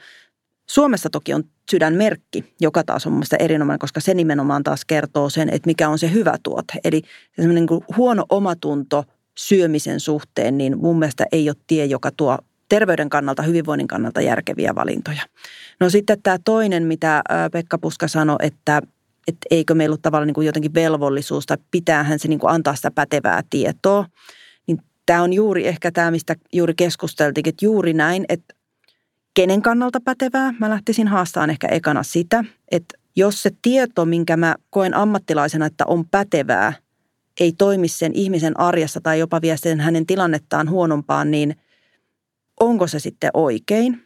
Suomessa 0.69 1.09
toki 1.09 1.33
on 1.33 1.43
sydänmerkki, 1.71 2.53
joka 2.61 2.83
taas 2.83 3.07
on 3.07 3.13
mielestäni 3.13 3.43
erinomainen, 3.43 3.79
koska 3.79 3.99
se 3.99 4.13
nimenomaan 4.13 4.63
taas 4.63 4.85
kertoo 4.85 5.29
sen, 5.29 5.49
että 5.49 5.67
mikä 5.67 5.89
on 5.89 5.99
se 5.99 6.11
hyvä 6.11 6.35
tuote. 6.43 6.73
Eli 6.83 7.01
semmoinen 7.35 7.65
niin 7.69 7.83
huono 7.97 8.25
omatunto 8.29 9.03
syömisen 9.37 9.99
suhteen, 9.99 10.57
niin 10.57 10.77
mun 10.77 10.99
mielestä 10.99 11.25
ei 11.31 11.49
ole 11.49 11.55
tie, 11.67 11.85
joka 11.85 12.11
tuo 12.11 12.37
terveyden 12.69 13.09
kannalta, 13.09 13.43
hyvinvoinnin 13.43 13.87
kannalta 13.87 14.21
järkeviä 14.21 14.75
valintoja. 14.75 15.21
No 15.79 15.89
sitten 15.89 16.21
tämä 16.21 16.37
toinen, 16.45 16.83
mitä 16.83 17.21
Pekka 17.51 17.77
Puska 17.77 18.07
sanoi, 18.07 18.37
että, 18.39 18.81
että 19.27 19.47
eikö 19.51 19.75
meillä 19.75 19.93
ole 19.93 19.99
tavallaan 20.01 20.27
niin 20.27 20.35
kuin 20.35 20.47
jotenkin 20.47 20.73
velvollisuus 20.73 21.45
tai 21.45 21.57
pitäähän 21.71 22.19
se 22.19 22.27
niin 22.27 22.39
kuin 22.39 22.51
antaa 22.51 22.75
sitä 22.75 22.91
pätevää 22.91 23.43
tietoa. 23.49 24.05
Niin 24.67 24.81
tämä 25.05 25.23
on 25.23 25.33
juuri 25.33 25.67
ehkä 25.67 25.91
tämä, 25.91 26.11
mistä 26.11 26.35
juuri 26.53 26.73
keskusteltiin, 26.77 27.49
että 27.49 27.65
juuri 27.65 27.93
näin, 27.93 28.25
että 28.29 28.55
kenen 29.33 29.61
kannalta 29.61 29.99
pätevää. 30.01 30.53
Mä 30.59 30.69
lähtisin 30.69 31.07
haastamaan 31.07 31.49
ehkä 31.49 31.67
ekana 31.67 32.03
sitä, 32.03 32.43
että 32.71 32.97
jos 33.15 33.43
se 33.43 33.51
tieto, 33.61 34.05
minkä 34.05 34.37
mä 34.37 34.55
koen 34.69 34.93
ammattilaisena, 34.93 35.65
että 35.65 35.85
on 35.87 36.05
pätevää, 36.11 36.73
ei 37.39 37.53
toimi 37.57 37.87
sen 37.87 38.11
ihmisen 38.15 38.59
arjessa 38.59 39.01
tai 39.01 39.19
jopa 39.19 39.41
vie 39.41 39.57
sen 39.57 39.79
hänen 39.79 40.05
tilannettaan 40.05 40.69
huonompaan, 40.69 41.31
niin 41.31 41.55
onko 42.59 42.87
se 42.87 42.99
sitten 42.99 43.29
oikein? 43.33 44.01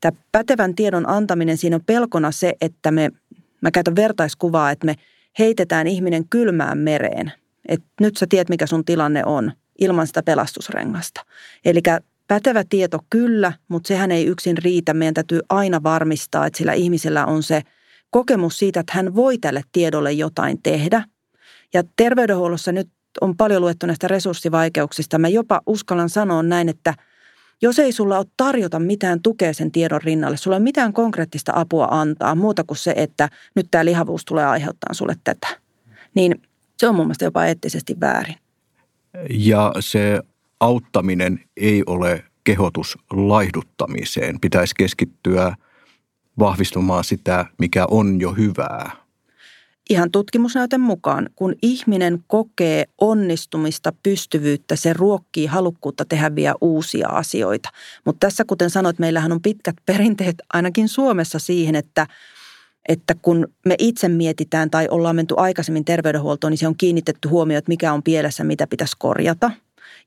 Tämä 0.00 0.18
pätevän 0.32 0.74
tiedon 0.74 1.08
antaminen, 1.08 1.56
siinä 1.56 1.76
on 1.76 1.84
pelkona 1.86 2.30
se, 2.30 2.54
että 2.60 2.90
me, 2.90 3.10
mä 3.60 3.70
käytän 3.70 3.96
vertaiskuvaa, 3.96 4.70
että 4.70 4.86
me 4.86 4.94
heitetään 5.38 5.86
ihminen 5.86 6.28
kylmään 6.28 6.78
mereen. 6.78 7.32
Että 7.68 7.86
nyt 8.00 8.16
sä 8.16 8.26
tiedät, 8.28 8.48
mikä 8.48 8.66
sun 8.66 8.84
tilanne 8.84 9.24
on 9.24 9.52
ilman 9.80 10.06
sitä 10.06 10.22
pelastusrengasta. 10.22 11.24
Eli 11.64 11.80
pätevä 12.28 12.64
tieto 12.68 12.98
kyllä, 13.10 13.52
mutta 13.68 13.88
sehän 13.88 14.10
ei 14.10 14.26
yksin 14.26 14.58
riitä. 14.58 14.94
Meidän 14.94 15.14
täytyy 15.14 15.40
aina 15.48 15.82
varmistaa, 15.82 16.46
että 16.46 16.56
sillä 16.56 16.72
ihmisellä 16.72 17.26
on 17.26 17.42
se 17.42 17.62
kokemus 18.10 18.58
siitä, 18.58 18.80
että 18.80 18.92
hän 18.96 19.14
voi 19.14 19.38
tälle 19.38 19.62
tiedolle 19.72 20.12
jotain 20.12 20.62
tehdä. 20.62 21.04
Ja 21.74 21.82
terveydenhuollossa 21.96 22.72
nyt 22.72 22.88
on 23.20 23.36
paljon 23.36 23.62
luettu 23.62 23.86
näistä 23.86 24.08
resurssivaikeuksista. 24.08 25.18
Mä 25.18 25.28
jopa 25.28 25.60
uskallan 25.66 26.08
sanoa 26.08 26.42
näin, 26.42 26.68
että– 26.68 26.94
jos 27.62 27.78
ei 27.78 27.92
sulla 27.92 28.18
ole 28.18 28.26
tarjota 28.36 28.78
mitään 28.78 29.22
tukea 29.22 29.54
sen 29.54 29.72
tiedon 29.72 30.02
rinnalle, 30.02 30.36
sulla 30.36 30.56
ei 30.56 30.62
mitään 30.62 30.92
konkreettista 30.92 31.52
apua 31.54 31.88
antaa, 31.90 32.34
muuta 32.34 32.64
kuin 32.64 32.78
se, 32.78 32.94
että 32.96 33.28
nyt 33.56 33.66
tämä 33.70 33.84
lihavuus 33.84 34.24
tulee 34.24 34.46
aiheuttaa 34.46 34.94
sulle 34.94 35.16
tätä, 35.24 35.48
niin 36.14 36.42
se 36.78 36.88
on 36.88 36.94
mun 36.94 37.06
mielestä 37.06 37.24
jopa 37.24 37.44
eettisesti 37.44 38.00
väärin. 38.00 38.36
Ja 39.30 39.72
se 39.80 40.20
auttaminen 40.60 41.40
ei 41.56 41.82
ole 41.86 42.24
kehotus 42.44 42.98
laihduttamiseen. 43.10 44.40
Pitäisi 44.40 44.74
keskittyä 44.78 45.54
vahvistumaan 46.38 47.04
sitä, 47.04 47.46
mikä 47.58 47.86
on 47.90 48.20
jo 48.20 48.32
hyvää 48.32 48.99
ihan 49.90 50.10
tutkimusnäytön 50.10 50.80
mukaan, 50.80 51.28
kun 51.36 51.54
ihminen 51.62 52.24
kokee 52.26 52.84
onnistumista, 53.00 53.92
pystyvyyttä, 54.02 54.76
se 54.76 54.92
ruokkii 54.92 55.46
halukkuutta 55.46 56.04
tehdä 56.04 56.34
vielä 56.34 56.54
uusia 56.60 57.08
asioita. 57.08 57.68
Mutta 58.04 58.26
tässä, 58.26 58.44
kuten 58.44 58.70
sanoit, 58.70 58.98
meillähän 58.98 59.32
on 59.32 59.42
pitkät 59.42 59.76
perinteet 59.86 60.36
ainakin 60.52 60.88
Suomessa 60.88 61.38
siihen, 61.38 61.74
että 61.74 62.06
että 62.88 63.14
kun 63.22 63.48
me 63.66 63.74
itse 63.78 64.08
mietitään 64.08 64.70
tai 64.70 64.88
ollaan 64.90 65.16
menty 65.16 65.34
aikaisemmin 65.36 65.84
terveydenhuoltoon, 65.84 66.50
niin 66.50 66.58
se 66.58 66.66
on 66.66 66.76
kiinnitetty 66.76 67.28
huomioon, 67.28 67.58
että 67.58 67.68
mikä 67.68 67.92
on 67.92 68.02
pielessä, 68.02 68.44
mitä 68.44 68.66
pitäisi 68.66 68.96
korjata. 68.98 69.50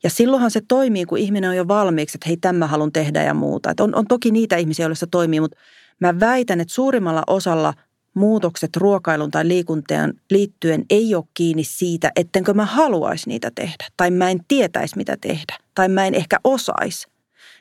Ja 0.03 0.09
silloinhan 0.09 0.51
se 0.51 0.61
toimii, 0.67 1.05
kun 1.05 1.17
ihminen 1.17 1.49
on 1.49 1.55
jo 1.55 1.67
valmiiksi, 1.67 2.17
että 2.17 2.27
hei, 2.27 2.37
tämä 2.37 2.67
haluan 2.67 2.91
tehdä 2.91 3.23
ja 3.23 3.33
muuta. 3.33 3.73
On, 3.79 3.95
on 3.95 4.07
toki 4.07 4.31
niitä 4.31 4.57
ihmisiä, 4.57 4.83
joilla 4.83 4.95
se 4.95 5.07
toimii, 5.07 5.39
mutta 5.39 5.57
mä 5.99 6.19
väitän, 6.19 6.61
että 6.61 6.73
suurimmalla 6.73 7.23
osalla 7.27 7.73
muutokset 8.13 8.78
ruokailun 8.78 9.32
tai 9.32 9.47
liikuntaan 9.47 10.13
liittyen 10.32 10.86
ei 10.89 11.15
ole 11.15 11.23
kiinni 11.34 11.63
siitä, 11.63 12.12
ettenkö 12.15 12.54
mä 12.54 12.65
haluaisi 12.65 13.30
niitä 13.30 13.52
tehdä. 13.56 13.86
Tai 13.97 14.12
mä 14.12 14.30
en 14.30 14.39
tietäisi, 14.47 14.97
mitä 14.97 15.17
tehdä. 15.21 15.58
Tai 15.76 15.89
mä 15.89 16.06
en 16.06 16.13
ehkä 16.13 16.39
osaisi. 16.43 17.08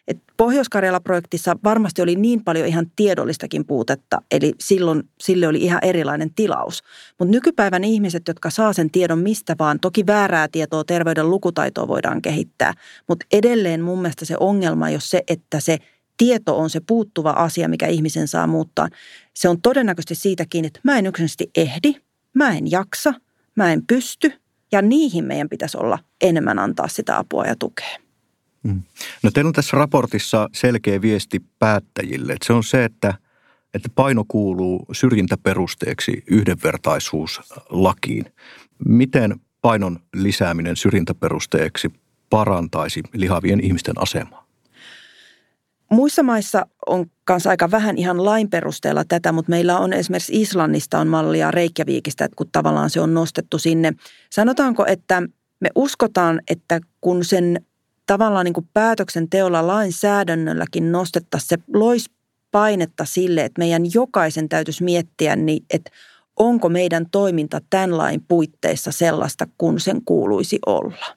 Et 0.09 0.19
Pohjois-Karjala-projektissa 0.37 1.57
varmasti 1.65 2.03
oli 2.03 2.17
niin 2.17 2.45
paljon 2.45 2.67
ihan 2.67 2.87
tiedollistakin 2.97 3.67
puutetta, 3.67 4.23
eli 4.31 4.53
silloin 4.61 5.03
sille 5.21 5.49
oli 5.49 5.59
ihan 5.59 5.85
erilainen 5.85 6.35
tilaus. 6.35 6.83
Mutta 7.19 7.33
nykypäivän 7.33 7.85
ihmiset, 7.85 8.29
jotka 8.29 8.51
saa 8.51 8.73
sen 8.73 8.91
tiedon 8.91 9.19
mistä 9.19 9.57
vaan, 9.59 9.81
toki 9.81 10.07
väärää 10.07 10.49
tietoa, 10.49 10.85
terveyden 10.85 11.31
lukutaitoa 11.31 11.89
voidaan 11.89 12.23
kehittää, 12.23 12.75
mutta 13.09 13.27
edelleen 13.33 13.83
mun 13.83 13.99
mielestä 13.99 14.25
se 14.25 14.37
ongelma 14.41 14.89
ei 14.89 14.95
ole 14.95 15.01
se, 15.01 15.23
että 15.29 15.61
se 15.61 15.79
tieto 16.23 16.59
on 16.59 16.71
se 16.71 16.81
puuttuva 16.81 17.31
asia, 17.31 17.69
mikä 17.69 17.87
ihmisen 17.87 18.29
saa 18.29 18.47
muuttaa. 18.47 18.89
Se 19.35 19.49
on 19.49 19.61
todennäköisesti 19.61 20.15
siitäkin, 20.15 20.65
että 20.65 20.81
mä 20.83 20.99
en 20.99 21.07
yksinkertaisesti 21.07 21.51
ehdi, 21.57 21.95
mä 22.35 22.57
en 22.57 22.71
jaksa, 22.71 23.15
mä 23.57 23.73
en 23.73 23.87
pysty 23.87 24.33
ja 24.73 24.83
niihin 24.83 25.25
meidän 25.25 25.49
pitäisi 25.49 25.79
olla 25.79 25.99
enemmän 26.21 26.59
antaa 26.59 26.89
sitä 26.89 27.19
apua 27.19 27.45
ja 27.47 27.57
tukea. 27.57 27.99
Mm. 28.63 28.83
No 29.23 29.31
teillä 29.31 29.49
on 29.49 29.55
tässä 29.55 29.77
raportissa 29.77 30.49
selkeä 30.53 31.03
viesti 31.03 31.43
päättäjille, 31.59 32.33
että 32.33 32.47
se 32.47 32.53
on 32.53 32.65
se, 32.65 32.85
että, 32.85 33.15
että 33.75 33.89
paino 33.95 34.25
kuuluu 34.29 34.87
syrjintäperusteeksi 34.93 36.25
yhdenvertaisuuslakiin. 36.27 38.25
Miten 38.87 39.41
painon 39.61 39.99
lisääminen 40.15 40.77
syrjintäperusteeksi 40.77 41.93
parantaisi 42.31 43.03
lihavien 43.13 43.61
ihmisten 43.65 43.95
asemaa? 43.99 44.42
Muissa 45.93 46.23
maissa 46.23 46.67
on 46.87 47.07
myös 47.31 47.47
aika 47.47 47.71
vähän 47.71 47.99
ihan 47.99 48.25
lain 48.25 48.51
perusteella 48.51 49.05
tätä, 49.09 49.33
mutta 49.33 49.51
meillä 49.51 49.79
on 49.79 49.93
esimerkiksi 49.93 50.41
Islannista 50.41 50.99
on 50.99 51.09
mallia 51.09 51.51
Reykjavikista, 51.51 52.25
että 52.25 52.37
kun 52.37 52.49
tavallaan 52.53 52.91
se 52.91 53.01
on 53.01 53.15
nostettu 53.15 53.59
sinne. 53.59 53.93
Sanotaanko, 54.31 54.87
että 54.87 55.23
me 55.61 55.69
uskotaan, 55.75 56.41
että 56.51 56.81
kun 57.01 57.25
sen 57.25 57.65
tavallaan 58.07 58.45
niin 58.45 58.53
kuin 58.55 58.69
päätöksenteolla 58.75 59.67
lainsäädännölläkin 59.67 60.93
nostettaisiin, 60.93 61.49
se 61.49 61.59
loisi 61.75 62.11
painetta 62.51 63.05
sille, 63.05 63.45
että 63.45 63.59
meidän 63.59 63.83
jokaisen 63.95 64.49
täytyisi 64.49 64.85
miettiä, 64.85 65.37
niin, 65.37 65.65
että 65.71 65.91
onko 66.37 66.69
meidän 66.69 67.07
toiminta 67.11 67.61
tämän 67.71 67.99
lain 67.99 68.25
puitteissa 68.29 68.93
sellaista, 68.93 69.49
kun 69.59 69.81
sen 69.81 70.05
kuuluisi 70.05 70.59
olla. 70.67 71.17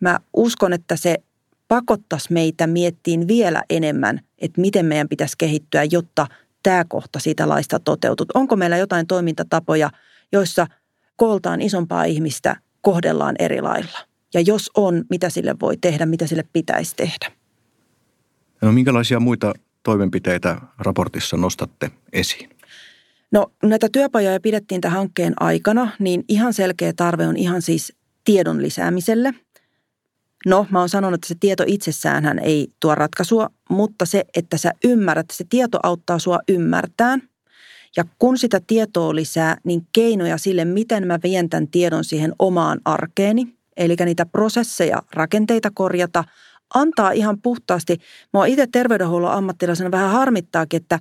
Mä 0.00 0.20
uskon, 0.36 0.72
että 0.72 0.96
se 0.96 1.22
pakottaisi 1.72 2.32
meitä 2.32 2.66
miettiin 2.66 3.28
vielä 3.28 3.62
enemmän, 3.70 4.20
että 4.38 4.60
miten 4.60 4.86
meidän 4.86 5.08
pitäisi 5.08 5.34
kehittyä, 5.38 5.84
jotta 5.90 6.26
tämä 6.62 6.84
kohta 6.88 7.18
siitä 7.18 7.48
laista 7.48 7.80
toteutuu. 7.80 8.26
Onko 8.34 8.56
meillä 8.56 8.76
jotain 8.76 9.06
toimintatapoja, 9.06 9.90
joissa 10.32 10.66
kooltaan 11.16 11.62
isompaa 11.62 12.04
ihmistä 12.04 12.56
kohdellaan 12.80 13.34
eri 13.38 13.60
lailla? 13.60 13.98
Ja 14.34 14.40
jos 14.40 14.70
on, 14.76 15.04
mitä 15.10 15.30
sille 15.30 15.54
voi 15.60 15.76
tehdä, 15.76 16.06
mitä 16.06 16.26
sille 16.26 16.44
pitäisi 16.52 16.96
tehdä? 16.96 17.32
No 18.62 18.72
minkälaisia 18.72 19.20
muita 19.20 19.54
toimenpiteitä 19.82 20.60
raportissa 20.78 21.36
nostatte 21.36 21.90
esiin? 22.12 22.50
No 23.30 23.52
näitä 23.62 23.88
työpajoja 23.92 24.40
pidettiin 24.40 24.80
tämän 24.80 24.96
hankkeen 24.96 25.42
aikana, 25.42 25.90
niin 25.98 26.24
ihan 26.28 26.54
selkeä 26.54 26.92
tarve 26.96 27.26
on 27.26 27.36
ihan 27.36 27.62
siis 27.62 27.92
tiedon 28.24 28.62
lisäämiselle– 28.62 29.34
No, 30.46 30.66
mä 30.70 30.78
oon 30.78 30.88
sanonut, 30.88 31.14
että 31.14 31.28
se 31.28 31.34
tieto 31.40 31.64
itsessään 31.66 32.38
ei 32.38 32.68
tuo 32.80 32.94
ratkaisua, 32.94 33.50
mutta 33.70 34.06
se, 34.06 34.24
että 34.36 34.56
sä 34.56 34.72
ymmärrät, 34.84 35.26
se 35.32 35.44
tieto 35.50 35.78
auttaa 35.82 36.18
sua 36.18 36.38
ymmärtämään. 36.48 37.22
Ja 37.96 38.04
kun 38.18 38.38
sitä 38.38 38.60
tietoa 38.66 39.14
lisää, 39.14 39.56
niin 39.64 39.86
keinoja 39.92 40.38
sille, 40.38 40.64
miten 40.64 41.06
mä 41.06 41.18
vien 41.22 41.48
tämän 41.48 41.68
tiedon 41.68 42.04
siihen 42.04 42.32
omaan 42.38 42.80
arkeeni, 42.84 43.54
eli 43.76 43.96
niitä 44.04 44.26
prosesseja, 44.26 45.02
rakenteita 45.12 45.70
korjata, 45.74 46.24
antaa 46.74 47.10
ihan 47.10 47.38
puhtaasti. 47.42 47.98
Mä 48.32 48.46
itse 48.46 48.66
terveydenhuollon 48.72 49.32
ammattilaisena 49.32 49.90
vähän 49.90 50.10
harmittaakin, 50.10 50.82
että 50.82 50.98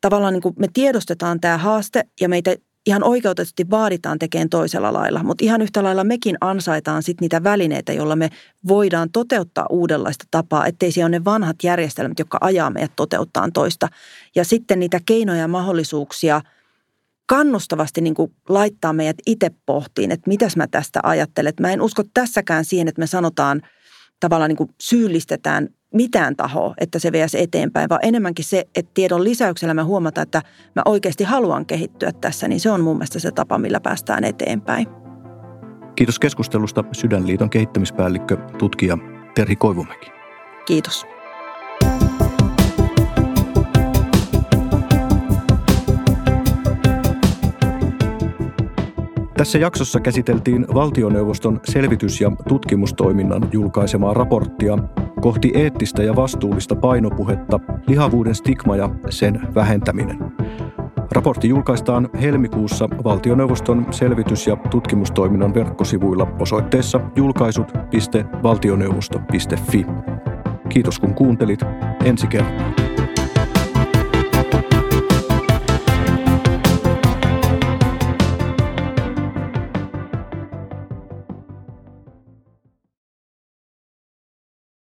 tavallaan 0.00 0.32
niin 0.32 0.42
kuin 0.42 0.54
me 0.58 0.66
tiedostetaan 0.72 1.40
tämä 1.40 1.58
haaste 1.58 2.04
ja 2.20 2.28
meitä 2.28 2.56
ihan 2.86 3.04
oikeutetusti 3.04 3.70
vaaditaan 3.70 4.18
tekemään 4.18 4.48
toisella 4.48 4.92
lailla, 4.92 5.22
mutta 5.22 5.44
ihan 5.44 5.62
yhtä 5.62 5.82
lailla 5.82 6.04
mekin 6.04 6.36
ansaitaan 6.40 7.02
sitten 7.02 7.24
niitä 7.24 7.44
välineitä, 7.44 7.92
joilla 7.92 8.16
me 8.16 8.28
voidaan 8.68 9.10
toteuttaa 9.12 9.66
uudenlaista 9.70 10.24
tapaa, 10.30 10.66
ettei 10.66 10.92
siellä 10.92 11.06
ole 11.06 11.18
ne 11.18 11.24
vanhat 11.24 11.56
järjestelmät, 11.62 12.18
jotka 12.18 12.38
ajaa 12.40 12.70
meidät 12.70 12.92
toteuttaa 12.96 13.48
toista. 13.54 13.88
Ja 14.34 14.44
sitten 14.44 14.80
niitä 14.80 15.00
keinoja 15.06 15.40
ja 15.40 15.48
mahdollisuuksia 15.48 16.40
kannustavasti 17.26 18.00
niin 18.00 18.14
kuin 18.14 18.34
laittaa 18.48 18.92
meidät 18.92 19.16
itse 19.26 19.50
pohtiin, 19.66 20.10
että 20.10 20.28
mitäs 20.28 20.56
mä 20.56 20.66
tästä 20.66 21.00
ajattelen. 21.02 21.52
Mä 21.60 21.72
en 21.72 21.82
usko 21.82 22.02
tässäkään 22.14 22.64
siihen, 22.64 22.88
että 22.88 23.00
me 23.00 23.06
sanotaan 23.06 23.62
tavallaan 24.20 24.48
niin 24.48 24.56
kuin 24.56 24.74
syyllistetään 24.80 25.68
mitään 25.92 26.36
tahoa, 26.36 26.74
että 26.78 26.98
se 26.98 27.12
veisi 27.12 27.40
eteenpäin, 27.40 27.88
vaan 27.88 28.00
enemmänkin 28.02 28.44
se, 28.44 28.64
että 28.76 28.90
tiedon 28.94 29.24
lisäyksellä 29.24 29.74
me 29.74 29.82
huomataan, 29.82 30.22
että 30.22 30.42
mä 30.76 30.82
oikeasti 30.84 31.24
haluan 31.24 31.66
kehittyä 31.66 32.12
tässä, 32.12 32.48
niin 32.48 32.60
se 32.60 32.70
on 32.70 32.80
mun 32.80 32.96
mielestä 32.96 33.18
se 33.18 33.30
tapa, 33.30 33.58
millä 33.58 33.80
päästään 33.80 34.24
eteenpäin. 34.24 34.86
Kiitos 35.96 36.18
keskustelusta 36.18 36.84
Sydänliiton 36.92 37.50
kehittämispäällikkö, 37.50 38.36
tutkija 38.58 38.98
Terhi 39.34 39.56
Koivumäki. 39.56 40.10
Kiitos. 40.66 41.06
Tässä 49.42 49.58
jaksossa 49.58 50.00
käsiteltiin 50.00 50.66
valtioneuvoston 50.74 51.60
selvitys- 51.64 52.20
ja 52.20 52.32
tutkimustoiminnan 52.48 53.48
julkaisemaa 53.52 54.14
raporttia 54.14 54.78
kohti 55.20 55.52
eettistä 55.54 56.02
ja 56.02 56.16
vastuullista 56.16 56.76
painopuhetta, 56.76 57.60
lihavuuden 57.86 58.34
stigma 58.34 58.76
ja 58.76 58.90
sen 59.10 59.40
vähentäminen. 59.54 60.18
Raportti 61.12 61.48
julkaistaan 61.48 62.08
helmikuussa 62.20 62.88
valtioneuvoston 63.04 63.86
selvitys- 63.90 64.46
ja 64.46 64.56
tutkimustoiminnan 64.56 65.54
verkkosivuilla 65.54 66.26
osoitteessa 66.40 67.00
julkaisut.valtioneuvosto.fi. 67.16 69.86
Kiitos 70.68 70.98
kun 70.98 71.14
kuuntelit. 71.14 71.60
Ensi 72.04 72.26
kertaa. 72.26 72.81